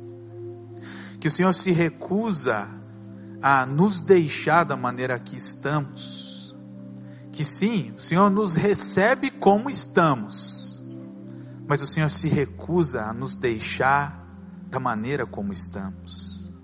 Que 1.19 1.29
o 1.29 1.31
Senhor 1.31 1.55
se 1.55 1.73
recusa 1.73 2.69
a 3.41 3.65
nos 3.65 4.03
deixar 4.03 4.65
da 4.65 4.77
maneira 4.77 5.19
que 5.19 5.37
estamos. 5.37 6.55
Que 7.33 7.47
sim, 7.47 7.95
o 7.97 8.01
Senhor 8.01 8.29
nos 8.29 8.57
recebe 8.57 9.31
como 9.31 9.71
estamos. 9.71 10.85
Mas 11.67 11.81
o 11.81 11.87
Senhor 11.87 12.11
se 12.11 12.29
recusa 12.29 13.05
a 13.05 13.15
nos 13.15 13.37
deixar 13.37 14.22
da 14.73 14.81
maneira 14.81 15.27
como 15.27 15.53
estamos. 15.53 16.55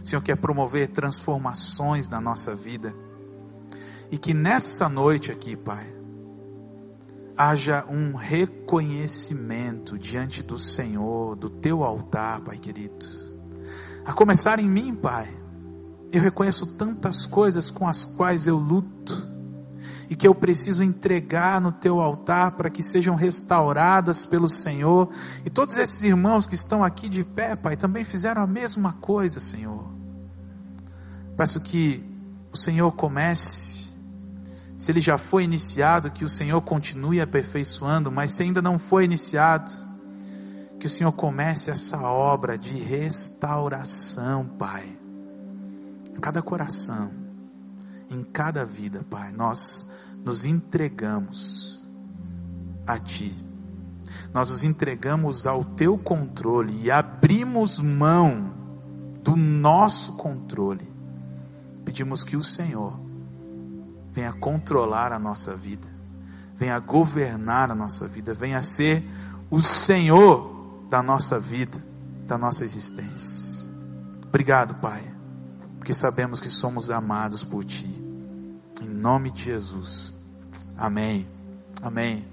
O 0.00 0.06
Senhor 0.06 0.22
quer 0.22 0.36
promover 0.36 0.88
transformações 0.88 2.08
na 2.08 2.20
nossa 2.20 2.54
vida. 2.54 2.94
E 4.08 4.16
que 4.16 4.32
nessa 4.32 4.88
noite 4.88 5.32
aqui, 5.32 5.56
Pai, 5.56 5.92
haja 7.36 7.84
um 7.90 8.14
reconhecimento 8.14 9.98
diante 9.98 10.44
do 10.44 10.60
Senhor, 10.60 11.34
do 11.34 11.50
teu 11.50 11.82
altar, 11.82 12.40
Pai 12.40 12.56
querido. 12.56 13.04
A 14.04 14.12
começar 14.12 14.60
em 14.60 14.68
mim, 14.68 14.94
Pai. 14.94 15.28
Eu 16.12 16.22
reconheço 16.22 16.66
tantas 16.66 17.26
coisas 17.26 17.68
com 17.68 17.86
as 17.86 18.04
quais 18.04 18.46
eu 18.46 18.58
luto 18.58 19.28
e 20.10 20.16
que 20.16 20.26
eu 20.26 20.34
preciso 20.34 20.82
entregar 20.82 21.60
no 21.60 21.70
teu 21.70 22.00
altar 22.00 22.50
para 22.52 22.68
que 22.68 22.82
sejam 22.82 23.14
restauradas 23.14 24.24
pelo 24.24 24.48
Senhor. 24.48 25.08
E 25.44 25.48
todos 25.48 25.76
esses 25.76 26.02
irmãos 26.02 26.48
que 26.48 26.56
estão 26.56 26.82
aqui 26.82 27.08
de 27.08 27.22
pé, 27.22 27.54
Pai, 27.54 27.76
também 27.76 28.02
fizeram 28.02 28.42
a 28.42 28.46
mesma 28.46 28.94
coisa, 28.94 29.38
Senhor. 29.38 29.88
Peço 31.36 31.60
que 31.60 32.04
o 32.52 32.56
Senhor 32.56 32.90
comece, 32.90 33.92
se 34.76 34.90
ele 34.90 35.00
já 35.00 35.16
foi 35.16 35.44
iniciado, 35.44 36.10
que 36.10 36.24
o 36.24 36.28
Senhor 36.28 36.60
continue 36.60 37.20
aperfeiçoando, 37.20 38.10
mas 38.10 38.32
se 38.32 38.42
ainda 38.42 38.60
não 38.60 38.80
foi 38.80 39.04
iniciado, 39.04 39.70
que 40.80 40.88
o 40.88 40.90
Senhor 40.90 41.12
comece 41.12 41.70
essa 41.70 42.02
obra 42.02 42.58
de 42.58 42.72
restauração, 42.72 44.44
Pai. 44.58 44.88
Em 46.16 46.20
cada 46.20 46.42
coração, 46.42 47.19
em 48.10 48.22
cada 48.22 48.64
vida, 48.64 49.04
Pai. 49.08 49.32
Nós 49.32 49.90
nos 50.24 50.44
entregamos 50.44 51.88
a 52.86 52.98
Ti. 52.98 53.32
Nós 54.34 54.50
nos 54.50 54.62
entregamos 54.62 55.46
ao 55.46 55.64
Teu 55.64 55.96
controle 55.96 56.82
e 56.82 56.90
abrimos 56.90 57.78
mão 57.78 58.52
do 59.22 59.36
nosso 59.36 60.14
controle. 60.14 60.90
Pedimos 61.84 62.24
que 62.24 62.36
o 62.36 62.42
Senhor 62.42 62.98
venha 64.12 64.32
controlar 64.32 65.12
a 65.12 65.18
nossa 65.18 65.56
vida, 65.56 65.88
venha 66.56 66.78
governar 66.78 67.70
a 67.70 67.74
nossa 67.74 68.08
vida, 68.08 68.34
venha 68.34 68.60
ser 68.62 69.04
o 69.50 69.60
Senhor 69.60 70.86
da 70.90 71.02
nossa 71.02 71.38
vida, 71.38 71.82
da 72.26 72.36
nossa 72.36 72.64
existência. 72.64 73.68
Obrigado, 74.26 74.74
Pai, 74.76 75.02
porque 75.78 75.94
sabemos 75.94 76.40
que 76.40 76.48
somos 76.48 76.90
amados 76.90 77.42
por 77.42 77.64
Ti. 77.64 77.99
Nome 79.00 79.30
de 79.30 79.44
Jesus. 79.44 80.12
Amém. 80.76 81.26
Amém. 81.80 82.29